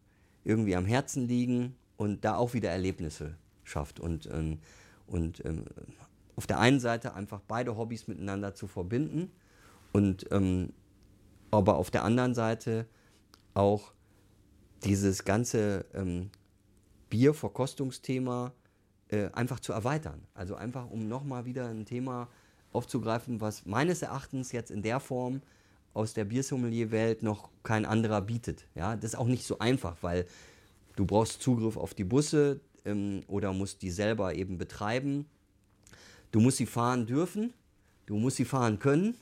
[0.42, 4.00] irgendwie am Herzen liegen und da auch wieder Erlebnisse schafft.
[4.00, 4.58] Und, ähm,
[5.06, 5.66] und ähm,
[6.34, 9.30] auf der einen Seite einfach beide Hobbys miteinander zu verbinden
[9.92, 10.72] und ähm,
[11.50, 12.86] aber auf der anderen Seite
[13.52, 13.92] auch
[14.84, 16.30] dieses ganze ähm,
[17.10, 18.54] Bierverkostungsthema
[19.08, 20.22] äh, einfach zu erweitern.
[20.32, 22.28] Also einfach, um nochmal wieder ein Thema
[22.72, 25.42] aufzugreifen, was meines Erachtens jetzt in der Form
[25.94, 28.66] aus der Biersommelier-Welt noch kein anderer bietet.
[28.74, 30.26] Ja, das ist auch nicht so einfach, weil
[30.96, 35.26] du brauchst Zugriff auf die Busse ähm, oder musst die selber eben betreiben.
[36.30, 37.52] Du musst sie fahren dürfen,
[38.06, 39.16] du musst sie fahren können.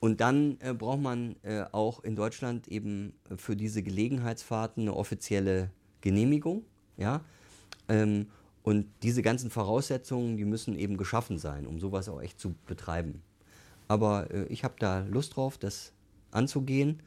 [0.00, 5.70] Und dann äh, braucht man äh, auch in Deutschland eben für diese Gelegenheitsfahrten eine offizielle
[6.02, 6.64] Genehmigung.
[6.98, 7.22] Ja?
[7.88, 8.26] Ähm,
[8.62, 13.22] und diese ganzen Voraussetzungen, die müssen eben geschaffen sein, um sowas auch echt zu betreiben.
[13.88, 15.92] Aber äh, ich habe da Lust drauf, das
[16.30, 17.02] anzugehen.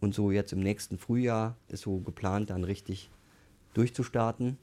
[0.00, 3.10] Und so jetzt im nächsten Frühjahr ist so geplant, dann richtig
[3.74, 4.58] durchzustarten.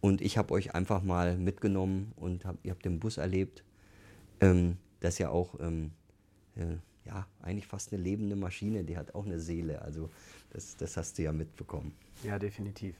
[0.00, 3.64] Und ich habe euch einfach mal mitgenommen und hab, ihr habt den Bus erlebt.
[4.40, 5.90] Ähm, das ist ja auch ähm,
[6.56, 9.82] äh, ja, eigentlich fast eine lebende Maschine, die hat auch eine Seele.
[9.82, 10.10] Also
[10.50, 11.92] das, das hast du ja mitbekommen.
[12.22, 12.94] Ja, definitiv.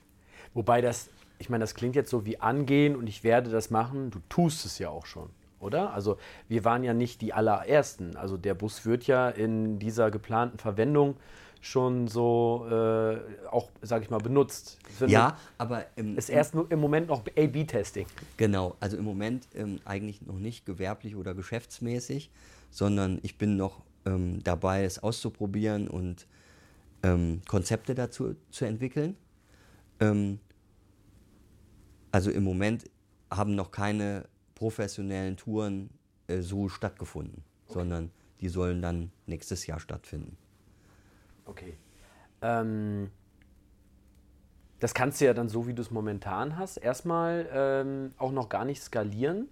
[0.54, 4.10] Wobei das, ich meine, das klingt jetzt so wie angehen und ich werde das machen.
[4.10, 5.30] Du tust es ja auch schon,
[5.60, 5.92] oder?
[5.92, 8.16] Also wir waren ja nicht die allerersten.
[8.16, 11.16] Also der Bus wird ja in dieser geplanten Verwendung
[11.60, 13.18] schon so äh,
[13.50, 14.78] auch, sage ich mal, benutzt.
[15.06, 18.06] Ja, aber im, ist erst im Moment noch A/B-Testing.
[18.36, 22.30] Genau, also im Moment ähm, eigentlich noch nicht gewerblich oder geschäftsmäßig,
[22.70, 26.26] sondern ich bin noch ähm, dabei, es auszuprobieren und
[27.02, 29.16] ähm, Konzepte dazu zu entwickeln.
[30.00, 30.38] Ähm,
[32.12, 32.84] also im Moment
[33.30, 34.24] haben noch keine
[34.58, 35.88] professionellen Touren
[36.26, 37.74] äh, so stattgefunden, okay.
[37.74, 40.36] sondern die sollen dann nächstes Jahr stattfinden.
[41.44, 41.76] Okay.
[42.42, 43.10] Ähm,
[44.80, 48.48] das kannst du ja dann so, wie du es momentan hast, erstmal ähm, auch noch
[48.48, 49.48] gar nicht skalieren.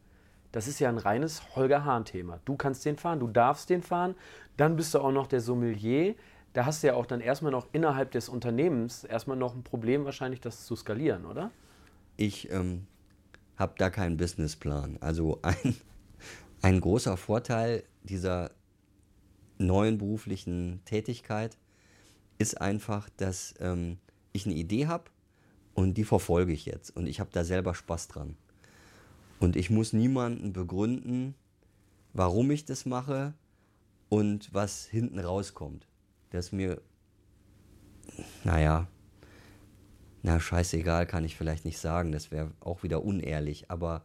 [0.50, 2.40] Das ist ja ein reines Holger Hahn-Thema.
[2.44, 4.16] Du kannst den fahren, du darfst den fahren,
[4.56, 6.16] dann bist du auch noch der Sommelier.
[6.52, 10.04] Da hast du ja auch dann erstmal noch innerhalb des Unternehmens erstmal noch ein Problem
[10.04, 11.52] wahrscheinlich, das zu skalieren, oder?
[12.16, 12.86] Ich ähm,
[13.56, 14.98] habe da keinen Businessplan.
[15.00, 15.76] Also ein,
[16.62, 18.50] ein großer Vorteil dieser
[19.58, 21.56] neuen beruflichen Tätigkeit
[22.38, 23.98] ist einfach, dass ähm,
[24.32, 25.04] ich eine Idee habe
[25.74, 26.94] und die verfolge ich jetzt.
[26.94, 28.36] Und ich habe da selber Spaß dran.
[29.38, 31.34] Und ich muss niemanden begründen,
[32.12, 33.34] warum ich das mache
[34.08, 35.86] und was hinten rauskommt.
[36.30, 36.80] Das mir,
[38.44, 38.88] naja,
[40.26, 42.10] na scheißegal, kann ich vielleicht nicht sagen.
[42.10, 43.70] Das wäre auch wieder unehrlich.
[43.70, 44.02] Aber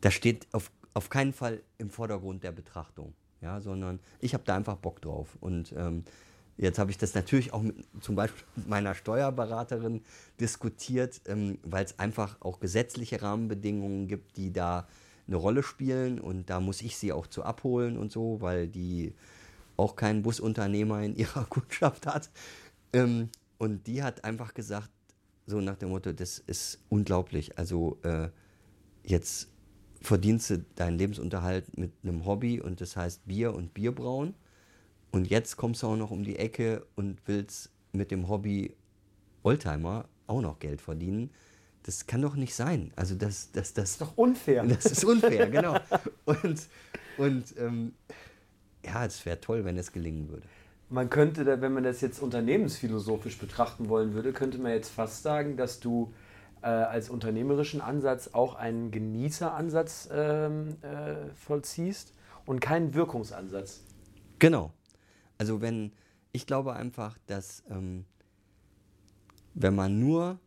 [0.00, 3.12] das steht auf, auf keinen Fall im Vordergrund der Betrachtung.
[3.40, 5.36] Ja, sondern ich habe da einfach Bock drauf.
[5.40, 6.04] Und ähm,
[6.56, 10.02] Jetzt habe ich das natürlich auch mit, zum Beispiel mit meiner Steuerberaterin
[10.38, 14.86] diskutiert, ähm, weil es einfach auch gesetzliche Rahmenbedingungen gibt, die da
[15.26, 19.14] eine Rolle spielen und da muss ich sie auch zu abholen und so, weil die
[19.78, 22.28] auch keinen Busunternehmer in ihrer Kundschaft hat.
[22.92, 24.90] Ähm, und die hat einfach gesagt,
[25.50, 27.58] so nach dem Motto, das ist unglaublich.
[27.58, 28.28] Also äh,
[29.04, 29.48] jetzt
[30.00, 34.34] verdienst du deinen Lebensunterhalt mit einem Hobby und das heißt Bier und Bierbrauen.
[35.10, 38.74] Und jetzt kommst du auch noch um die Ecke und willst mit dem Hobby
[39.42, 41.30] Oldtimer auch noch Geld verdienen.
[41.82, 42.92] Das kann doch nicht sein.
[42.94, 44.64] Also das, das, das, das ist doch unfair.
[44.64, 45.78] Das ist unfair, genau.
[46.24, 46.68] Und,
[47.18, 47.92] und ähm,
[48.84, 50.46] ja, es wäre toll, wenn es gelingen würde.
[50.92, 55.56] Man könnte, wenn man das jetzt unternehmensphilosophisch betrachten wollen würde, könnte man jetzt fast sagen,
[55.56, 56.12] dass du
[56.62, 62.12] äh, als unternehmerischen Ansatz auch einen Genießeransatz ähm, äh, vollziehst
[62.44, 63.84] und keinen Wirkungsansatz.
[64.40, 64.72] Genau.
[65.38, 65.92] Also wenn,
[66.32, 68.04] ich glaube einfach, dass ähm,
[69.54, 70.40] wenn man nur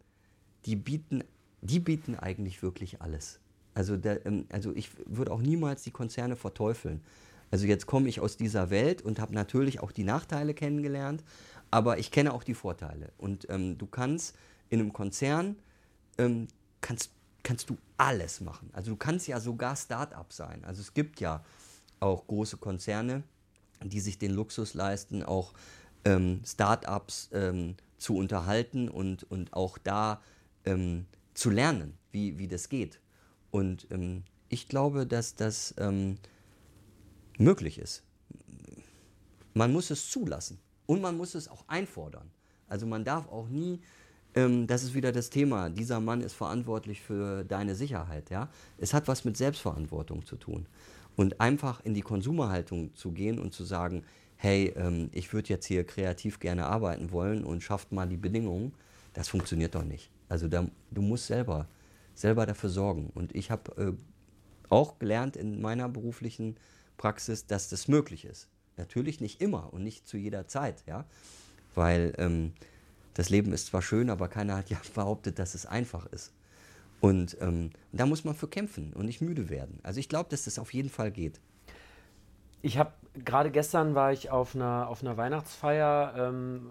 [0.65, 1.23] die bieten,
[1.61, 3.39] die bieten eigentlich wirklich alles.
[3.73, 7.01] Also, der, ähm, also ich würde auch niemals die Konzerne verteufeln.
[7.51, 11.23] Also jetzt komme ich aus dieser Welt und habe natürlich auch die Nachteile kennengelernt,
[11.71, 13.13] aber ich kenne auch die Vorteile.
[13.17, 14.35] Und ähm, du kannst
[14.69, 15.55] in einem Konzern,
[16.17, 16.47] ähm,
[16.81, 17.11] kannst,
[17.45, 18.69] kannst du alles machen.
[18.73, 20.65] Also du kannst ja sogar Start-up sein.
[20.65, 21.45] Also es gibt ja
[21.99, 23.23] auch große Konzerne,
[23.83, 25.53] die sich den Luxus leisten, auch
[26.05, 30.21] ähm, Start-ups ähm, zu unterhalten und, und auch da
[30.65, 32.99] ähm, zu lernen, wie, wie das geht.
[33.51, 36.17] Und ähm, ich glaube, dass das ähm,
[37.37, 38.01] möglich ist.
[39.53, 42.31] Man muss es zulassen und man muss es auch einfordern.
[42.67, 43.81] Also man darf auch nie,
[44.35, 48.29] ähm, das ist wieder das Thema, dieser Mann ist verantwortlich für deine Sicherheit.
[48.29, 48.49] Ja?
[48.77, 50.67] Es hat was mit Selbstverantwortung zu tun.
[51.15, 54.03] Und einfach in die Konsumerhaltung zu gehen und zu sagen,
[54.35, 58.73] hey, ähm, ich würde jetzt hier kreativ gerne arbeiten wollen und schafft mal die Bedingungen,
[59.13, 60.11] das funktioniert doch nicht.
[60.27, 61.67] Also da, du musst selber,
[62.13, 63.11] selber dafür sorgen.
[63.15, 63.93] Und ich habe äh,
[64.69, 66.57] auch gelernt in meiner beruflichen
[66.97, 68.49] Praxis, dass das möglich ist.
[68.75, 71.05] Natürlich nicht immer und nicht zu jeder Zeit, ja,
[71.75, 72.51] weil ähm,
[73.15, 76.31] das Leben ist zwar schön, aber keiner hat ja behauptet, dass es einfach ist.
[77.01, 79.79] Und ähm, da muss man für kämpfen und nicht müde werden.
[79.83, 81.39] Also ich glaube, dass das auf jeden Fall geht.
[82.61, 82.93] Ich habe
[83.23, 86.69] gerade gestern war ich auf einer, auf einer Weihnachtsfeier ähm,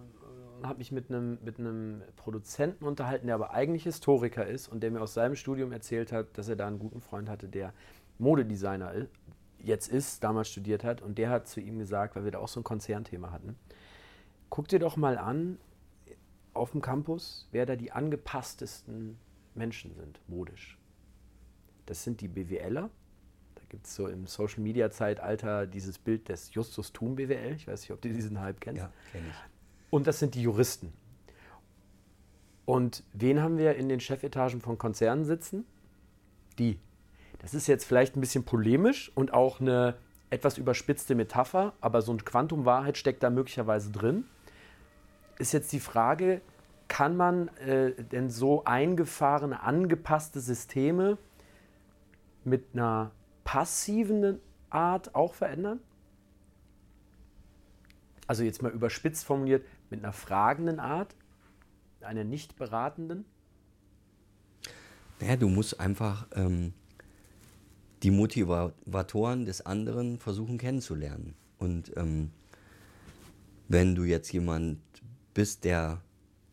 [0.57, 1.57] und habe mich mit einem mit
[2.17, 6.37] Produzenten unterhalten, der aber eigentlich Historiker ist und der mir aus seinem Studium erzählt hat,
[6.37, 7.73] dass er da einen guten Freund hatte, der
[8.19, 8.93] Modedesigner
[9.59, 11.01] jetzt ist, damals studiert hat.
[11.01, 13.57] Und der hat zu ihm gesagt, weil wir da auch so ein Konzernthema hatten,
[14.51, 15.59] guck dir doch mal an
[16.55, 19.19] auf dem Campus, wer da die angepasstesten
[19.55, 20.79] Menschen sind, modisch.
[21.87, 22.91] Das sind die BWLer,
[23.75, 27.55] gibt es so im Social Media Zeitalter dieses Bild des Justus Thun BWL.
[27.57, 28.83] Ich weiß nicht, ob du diesen Hype kennst.
[28.83, 29.35] Ja, kenne ich.
[29.91, 30.93] Und das sind die Juristen.
[32.67, 35.67] Und wen haben wir in den Chefetagen von Konzernen sitzen?
[36.59, 36.79] Die.
[37.41, 39.97] Das ist jetzt vielleicht ein bisschen polemisch und auch eine
[40.31, 44.25] etwas überspitzte Metapher, aber so ein Quantum Wahrheit steckt da möglicherweise drin.
[45.39, 46.41] Ist jetzt die Frage,
[46.89, 51.19] kann man äh, denn so eingefahrene, angepasste Systeme
[52.45, 53.11] mit einer
[53.43, 54.39] passiven
[54.71, 55.81] Art auch verändern?
[58.27, 61.15] Also jetzt mal überspitzt formuliert, mit einer fragenden Art,
[62.01, 63.25] einer nicht beratenden?
[65.21, 66.73] Naja, du musst einfach ähm,
[68.03, 71.35] die Motivatoren des anderen versuchen kennenzulernen.
[71.59, 72.31] Und ähm,
[73.69, 74.79] wenn du jetzt jemand
[75.35, 76.01] bist, der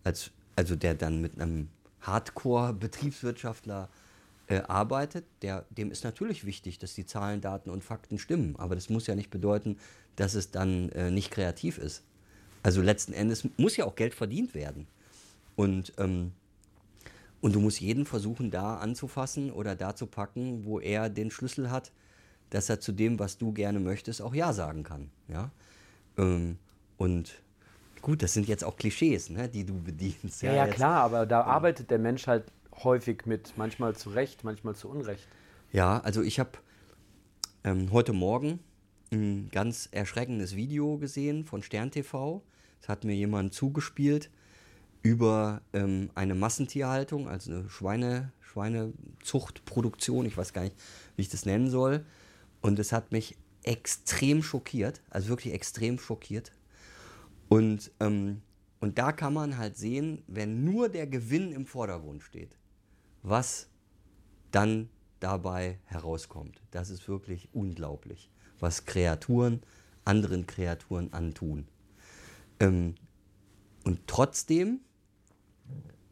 [0.03, 1.69] als, also der dann mit einem
[2.01, 3.89] Hardcore-Betriebswirtschaftler
[4.47, 8.55] äh, arbeitet, der, dem ist natürlich wichtig, dass die Zahlen, Daten und Fakten stimmen.
[8.57, 9.77] Aber das muss ja nicht bedeuten,
[10.15, 12.03] dass es dann äh, nicht kreativ ist.
[12.63, 14.87] Also letzten Endes muss ja auch Geld verdient werden.
[15.55, 16.31] Und, ähm,
[17.39, 21.71] und du musst jeden versuchen, da anzufassen oder da zu packen, wo er den Schlüssel
[21.71, 21.91] hat,
[22.49, 25.09] dass er zu dem, was du gerne möchtest, auch Ja sagen kann.
[25.27, 25.51] Ja?
[26.17, 26.57] Ähm,
[26.97, 27.41] und
[28.01, 30.41] gut, das sind jetzt auch Klischees, ne, die du bedienst.
[30.41, 32.45] Ja, ja, ja klar, aber da arbeitet der Mensch halt
[32.83, 35.27] häufig mit, manchmal zu Recht, manchmal zu Unrecht.
[35.71, 36.51] Ja, also ich habe
[37.63, 38.59] ähm, heute Morgen
[39.11, 42.41] ein ganz erschreckendes Video gesehen von Stern TV.
[42.79, 44.29] Das hat mir jemand zugespielt
[45.03, 50.25] über ähm, eine Massentierhaltung, also eine Schweine, Schweinezuchtproduktion.
[50.25, 50.75] Ich weiß gar nicht,
[51.15, 52.05] wie ich das nennen soll.
[52.61, 56.51] Und es hat mich extrem schockiert, also wirklich extrem schockiert.
[57.51, 58.41] Und, ähm,
[58.79, 62.55] und da kann man halt sehen, wenn nur der Gewinn im Vordergrund steht,
[63.23, 63.67] was
[64.51, 64.87] dann
[65.19, 66.61] dabei herauskommt.
[66.71, 68.31] Das ist wirklich unglaublich,
[68.61, 69.61] was Kreaturen
[70.05, 71.67] anderen Kreaturen antun.
[72.61, 72.95] Ähm,
[73.83, 74.79] und trotzdem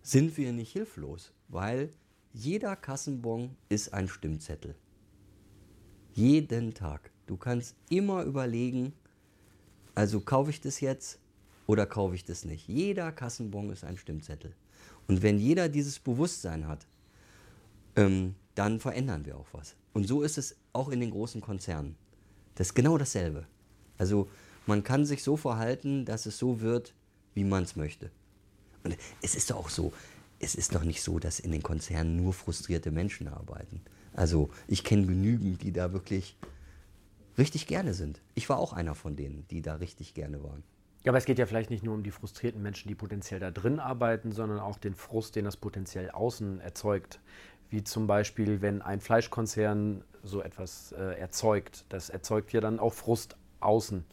[0.01, 1.89] sind wir nicht hilflos, weil
[2.33, 4.75] jeder Kassenbon ist ein Stimmzettel.
[6.11, 7.11] Jeden Tag.
[7.27, 8.91] Du kannst immer überlegen,
[9.95, 11.17] also kaufe ich das jetzt
[11.69, 12.67] oder kaufe ich das nicht.
[12.67, 14.55] Jeder Kassenbon ist ein Stimmzettel.
[15.07, 16.87] Und wenn jeder dieses Bewusstsein hat,
[17.95, 19.75] ähm, dann verändern wir auch was.
[19.93, 21.95] Und so ist es auch in den großen Konzernen.
[22.55, 23.45] Das ist genau dasselbe.
[23.99, 24.31] Also
[24.65, 26.95] man kann sich so verhalten, dass es so wird,
[27.35, 28.09] wie man es möchte.
[28.83, 29.93] Und es ist doch auch so,
[30.39, 33.81] es ist doch nicht so, dass in den Konzernen nur frustrierte Menschen arbeiten.
[34.13, 36.35] Also ich kenne genügend, die da wirklich
[37.37, 38.21] richtig gerne sind.
[38.33, 40.63] Ich war auch einer von denen, die da richtig gerne waren.
[41.03, 43.51] Ja, aber es geht ja vielleicht nicht nur um die frustrierten Menschen, die potenziell da
[43.51, 47.19] drin arbeiten, sondern auch den Frust, den das potenziell außen erzeugt.
[47.69, 51.85] Wie zum Beispiel, wenn ein Fleischkonzern so etwas äh, erzeugt.
[51.89, 54.03] Das erzeugt ja dann auch Frust außen.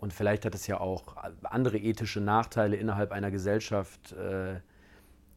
[0.00, 4.60] Und vielleicht hat es ja auch andere ethische Nachteile innerhalb einer Gesellschaft, äh,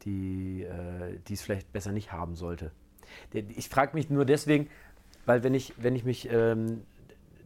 [0.03, 2.71] die äh, es vielleicht besser nicht haben sollte.
[3.33, 4.69] Ich frage mich nur deswegen,
[5.25, 6.83] weil wenn ich, wenn ich mich ähm,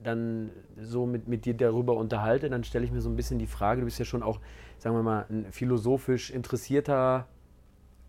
[0.04, 3.48] dann so mit, mit dir darüber unterhalte, dann stelle ich mir so ein bisschen die
[3.48, 4.40] Frage, du bist ja schon auch,
[4.78, 7.28] sagen wir mal, ein philosophisch interessierter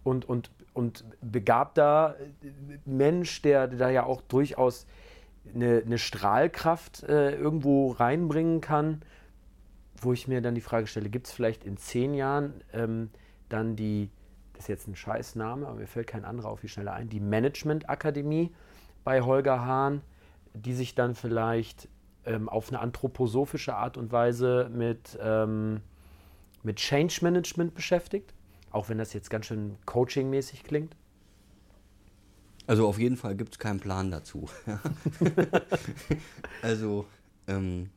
[0.04, 2.16] und, und, und begabter
[2.84, 4.86] Mensch, der da ja auch durchaus
[5.54, 9.02] eine, eine Strahlkraft äh, irgendwo reinbringen kann,
[10.00, 13.10] wo ich mir dann die Frage stelle, gibt es vielleicht in zehn Jahren ähm,
[13.48, 14.10] dann die,
[14.54, 17.20] das ist jetzt ein Scheißname, aber mir fällt kein anderer auf die Schnelle ein, die
[17.20, 18.52] Management Akademie
[19.04, 20.02] bei Holger Hahn,
[20.54, 21.88] die sich dann vielleicht
[22.24, 25.80] ähm, auf eine anthroposophische Art und Weise mit, ähm,
[26.62, 28.34] mit Change Management beschäftigt,
[28.70, 30.96] auch wenn das jetzt ganz schön coachingmäßig klingt?
[32.66, 34.48] Also auf jeden Fall gibt es keinen Plan dazu.
[36.62, 37.06] also,
[37.48, 37.90] ähm,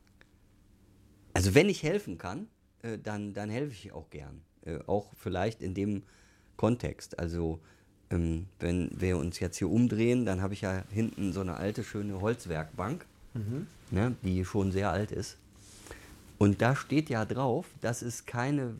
[1.32, 2.48] also wenn ich helfen kann,
[2.82, 4.42] äh, dann, dann helfe ich auch gern.
[4.62, 6.02] Äh, auch vielleicht in dem
[6.56, 7.18] Kontext.
[7.18, 7.60] Also
[8.10, 11.84] ähm, wenn wir uns jetzt hier umdrehen, dann habe ich ja hinten so eine alte,
[11.84, 13.04] schöne Holzwerkbank,
[13.34, 13.66] mhm.
[13.90, 15.36] ne, die schon sehr alt ist.
[16.38, 18.76] Und da steht ja drauf, das ist keine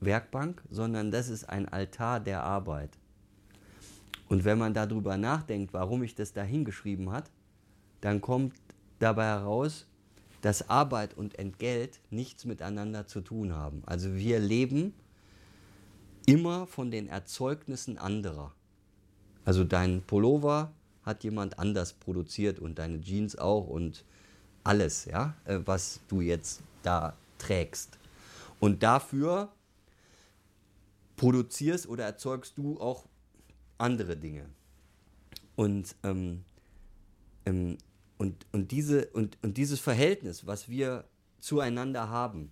[0.00, 2.90] Werkbank, sondern das ist ein Altar der Arbeit.
[4.28, 7.30] Und wenn man darüber nachdenkt, warum ich das da hingeschrieben hat,
[8.00, 8.54] dann kommt
[8.98, 9.86] dabei heraus,
[10.40, 13.82] dass Arbeit und Entgelt nichts miteinander zu tun haben.
[13.86, 14.92] Also wir leben
[16.26, 18.52] immer von den Erzeugnissen anderer.
[19.44, 20.72] Also dein Pullover
[21.02, 24.04] hat jemand anders produziert und deine Jeans auch und
[24.62, 27.98] alles, ja, äh, was du jetzt da trägst.
[28.60, 29.52] Und dafür
[31.16, 33.04] produzierst oder erzeugst du auch
[33.78, 34.46] andere Dinge.
[35.56, 36.44] Und, ähm,
[37.44, 37.76] ähm,
[38.16, 41.04] und, und, diese, und, und dieses Verhältnis, was wir
[41.40, 42.50] zueinander haben,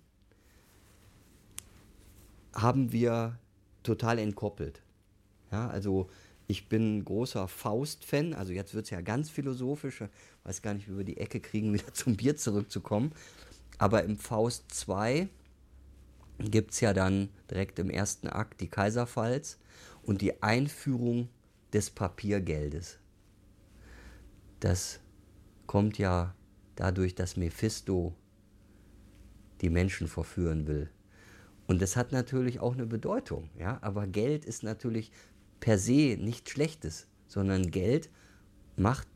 [2.53, 3.39] haben wir
[3.81, 4.81] total entkoppelt.
[5.51, 6.09] Ja, also
[6.53, 10.03] ich bin großer Faust-Fan, also jetzt wird es ja ganz philosophisch,
[10.43, 13.11] weiß gar nicht, wie wir die Ecke kriegen, wieder zum Bier zurückzukommen.
[13.79, 15.29] Aber im Faust 2
[16.37, 19.57] gibt es ja dann direkt im ersten Akt die Kaiserpfalz
[20.03, 21.27] und die Einführung
[21.73, 22.99] des Papiergeldes.
[24.59, 24.99] Das
[25.65, 26.35] kommt ja
[26.75, 28.13] dadurch, dass Mephisto
[29.61, 30.91] die Menschen verführen will.
[31.65, 35.11] Und das hat natürlich auch eine Bedeutung, ja, aber Geld ist natürlich
[35.63, 38.09] per se nichts Schlechtes, sondern Geld
[38.75, 39.07] macht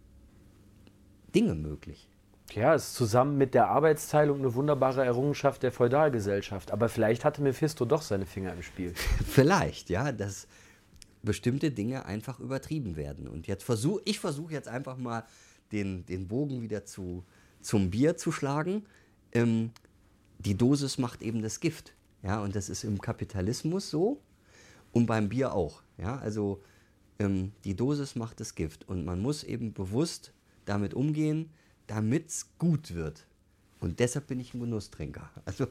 [1.36, 2.08] Dinge möglich.
[2.54, 6.72] Ja, es ist zusammen mit der Arbeitsteilung eine wunderbare Errungenschaft der Feudalgesellschaft.
[6.72, 8.94] Aber vielleicht hatte Mephisto doch seine Finger im Spiel.
[9.28, 10.48] vielleicht, ja, dass
[11.22, 13.28] bestimmte Dinge einfach übertrieben werden.
[13.28, 15.26] Und jetzt versuche ich versuche jetzt einfach mal
[15.74, 17.26] den, den Bogen wieder zu,
[17.60, 18.86] zum Bier zu schlagen.
[19.34, 19.72] Ähm,
[20.40, 21.94] die Dosis macht eben das Gift.
[22.24, 24.22] Ja, und das ist im Kapitalismus so
[24.98, 25.82] und beim Bier auch.
[25.98, 26.62] Ja, also
[27.20, 30.34] ähm, die Dosis macht das Gift und man muss eben bewusst
[30.66, 31.52] damit umgehen,
[31.88, 33.26] damit es gut wird.
[33.80, 35.30] Und deshalb bin ich ein Genusstrinker.
[35.46, 35.68] Also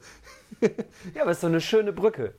[1.14, 2.34] ja, aber es ist so eine schöne Brücke.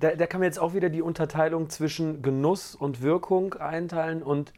[0.00, 4.52] Da, da kann man jetzt auch wieder die Unterteilung zwischen Genuss und Wirkung einteilen und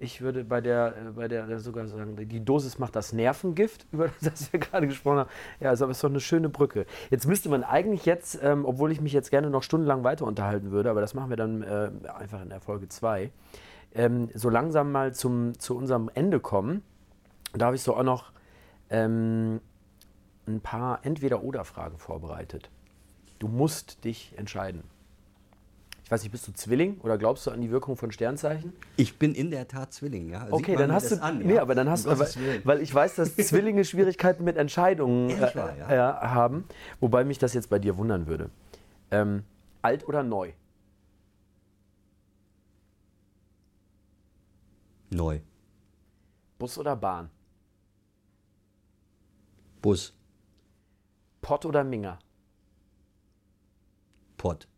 [0.00, 4.10] ich würde bei der, äh, bei der sogar sagen, die Dosis macht das Nervengift, über
[4.20, 5.30] das wir gerade gesprochen haben.
[5.60, 6.86] Ja, also aber es ist doch eine schöne Brücke.
[7.10, 10.70] Jetzt müsste man eigentlich jetzt, ähm, obwohl ich mich jetzt gerne noch stundenlang weiter unterhalten
[10.70, 13.30] würde, aber das machen wir dann äh, einfach in der Folge 2,
[13.94, 16.82] ähm, so langsam mal zum, zu unserem Ende kommen.
[17.54, 18.32] Da habe ich so auch noch
[18.90, 19.60] ähm,
[20.46, 22.70] ein paar Entweder-Oder-Fragen vorbereitet.
[23.38, 24.82] Du musst dich entscheiden.
[26.06, 28.72] Ich weiß nicht, bist du Zwilling oder glaubst du an die Wirkung von Sternzeichen?
[28.96, 30.46] Ich bin in der Tat Zwilling, ja.
[30.52, 31.20] okay, dann hast du.
[31.20, 31.46] An, ja?
[31.48, 32.16] Nee, aber dann hast du.
[32.16, 36.22] Weil, weil, ich weiß, dass Zwillinge Schwierigkeiten mit Entscheidungen äh, war, ja.
[36.22, 36.64] äh, haben.
[37.00, 38.50] Wobei mich das jetzt bei dir wundern würde.
[39.10, 39.42] Ähm,
[39.82, 40.52] alt oder neu?
[45.10, 45.40] Neu.
[46.60, 47.30] Bus oder Bahn?
[49.82, 50.14] Bus.
[51.42, 52.20] Pott oder Minger?
[54.36, 54.68] Pott.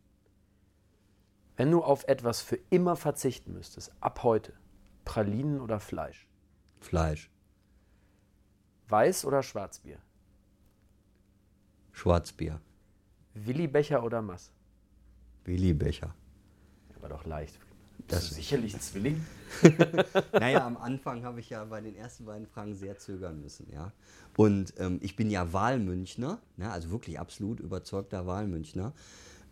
[1.59, 4.53] Wenn du auf etwas für immer verzichten müsstest, ab heute,
[5.03, 6.25] Pralinen oder Fleisch?
[6.79, 7.29] Fleisch.
[8.87, 9.97] Weiß oder Schwarzbier?
[11.91, 12.61] Schwarzbier.
[13.33, 14.53] Willi Becher oder Mass?
[15.43, 16.15] Willi Becher.
[17.01, 17.59] War doch leicht.
[18.07, 19.25] Das ist sicherlich Zwilling.
[20.31, 23.91] naja, am Anfang habe ich ja bei den ersten beiden Fragen sehr zögern müssen, ja.
[24.37, 28.93] Und ähm, ich bin ja Wahlmünchner, ne, also wirklich absolut überzeugter Wahlmünchner.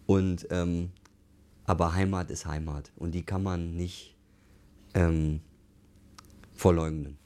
[0.06, 0.94] Und ähm,
[1.68, 4.18] aber Heimat ist Heimat und die kann man nicht
[4.96, 5.42] ähm,
[6.54, 7.20] verleugnen.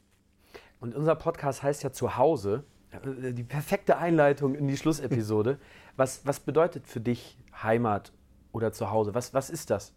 [0.81, 2.65] Und unser Podcast heißt ja Zuhause.
[2.91, 5.59] Äh, die perfekte Einleitung in die Schlussepisode.
[5.95, 8.11] was, was bedeutet für dich Heimat
[8.51, 9.13] oder Zuhause?
[9.13, 9.93] Was, was ist das?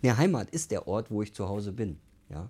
[0.00, 1.98] Ja, Heimat ist der Ort, wo ich zu Hause bin.
[2.28, 2.48] Ja?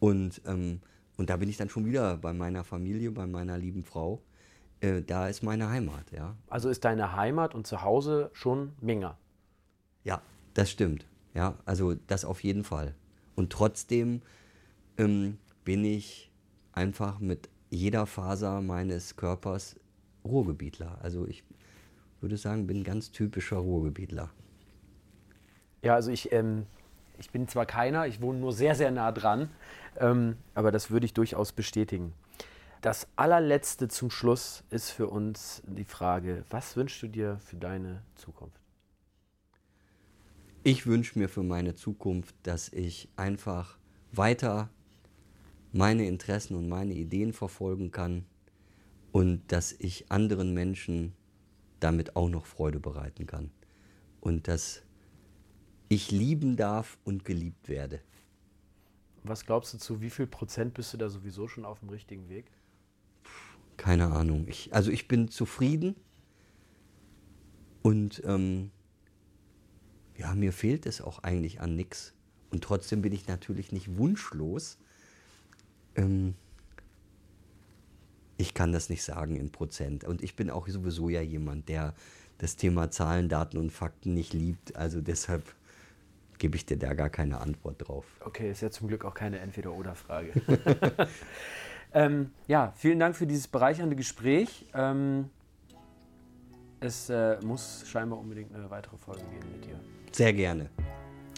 [0.00, 0.80] Und, ähm,
[1.16, 4.22] und da bin ich dann schon wieder bei meiner Familie, bei meiner lieben Frau.
[4.80, 6.10] Äh, da ist meine Heimat.
[6.10, 6.34] Ja?
[6.48, 9.16] Also ist deine Heimat und Zuhause schon Minga?
[10.02, 10.20] Ja,
[10.60, 11.06] das stimmt.
[11.32, 12.94] Ja, also das auf jeden Fall.
[13.34, 14.20] Und trotzdem
[14.98, 16.30] ähm, bin ich
[16.72, 19.76] einfach mit jeder Faser meines Körpers
[20.22, 20.98] Ruhrgebietler.
[21.02, 21.44] Also ich
[22.20, 24.28] würde sagen, bin ganz typischer Ruhrgebietler.
[25.80, 26.66] Ja, also ich, ähm,
[27.18, 29.48] ich bin zwar keiner, ich wohne nur sehr, sehr nah dran,
[29.96, 32.12] ähm, aber das würde ich durchaus bestätigen.
[32.82, 38.02] Das allerletzte zum Schluss ist für uns die Frage, was wünschst du dir für deine
[38.14, 38.59] Zukunft?
[40.62, 43.78] Ich wünsche mir für meine Zukunft, dass ich einfach
[44.12, 44.68] weiter
[45.72, 48.26] meine Interessen und meine Ideen verfolgen kann
[49.10, 51.14] und dass ich anderen Menschen
[51.80, 53.50] damit auch noch Freude bereiten kann.
[54.20, 54.82] Und dass
[55.88, 58.02] ich lieben darf und geliebt werde.
[59.24, 62.28] Was glaubst du, zu wie viel Prozent bist du da sowieso schon auf dem richtigen
[62.28, 62.50] Weg?
[63.78, 64.46] Keine Ahnung.
[64.46, 65.96] Ich, also ich bin zufrieden
[67.82, 68.70] und ähm,
[70.20, 72.12] ja, mir fehlt es auch eigentlich an nichts.
[72.50, 74.76] Und trotzdem bin ich natürlich nicht wunschlos.
[75.96, 76.34] Ähm,
[78.36, 80.04] ich kann das nicht sagen in Prozent.
[80.04, 81.94] Und ich bin auch sowieso ja jemand, der
[82.36, 84.76] das Thema Zahlen, Daten und Fakten nicht liebt.
[84.76, 85.42] Also deshalb
[86.38, 88.04] gebe ich dir da gar keine Antwort drauf.
[88.20, 90.32] Okay, ist ja zum Glück auch keine Entweder-Oder-Frage.
[91.94, 94.66] ähm, ja, vielen Dank für dieses bereichernde Gespräch.
[94.74, 95.30] Ähm,
[96.80, 99.80] es äh, muss scheinbar unbedingt eine weitere Folge geben mit dir.
[100.12, 100.68] Sehr gerne.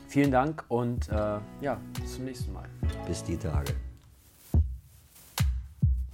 [0.09, 2.69] Vielen Dank und äh, ja, bis zum nächsten Mal.
[3.07, 3.73] Bis die Tage.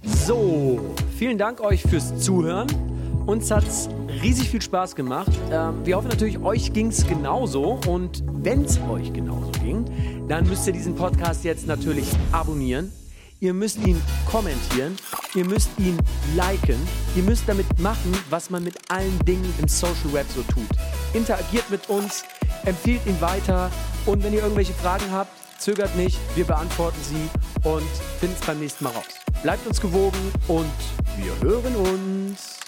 [0.01, 2.67] So, vielen Dank euch fürs Zuhören.
[3.25, 3.89] Uns hat es
[4.23, 5.31] riesig viel Spaß gemacht.
[5.51, 7.79] Ähm, wir hoffen natürlich, euch ging es genauso.
[7.87, 9.85] Und wenn es euch genauso ging,
[10.27, 12.91] dann müsst ihr diesen Podcast jetzt natürlich abonnieren.
[13.41, 14.97] Ihr müsst ihn kommentieren,
[15.33, 15.97] ihr müsst ihn
[16.35, 16.75] liken,
[17.15, 20.67] ihr müsst damit machen, was man mit allen Dingen im Social Web so tut.
[21.13, 22.25] Interagiert mit uns,
[22.65, 23.71] empfiehlt ihn weiter
[24.05, 27.29] und wenn ihr irgendwelche Fragen habt, zögert nicht, wir beantworten sie
[27.67, 27.89] und
[28.19, 29.05] finden es beim nächsten Mal raus.
[29.43, 30.71] Bleibt uns gewogen und
[31.17, 32.58] wir hören uns.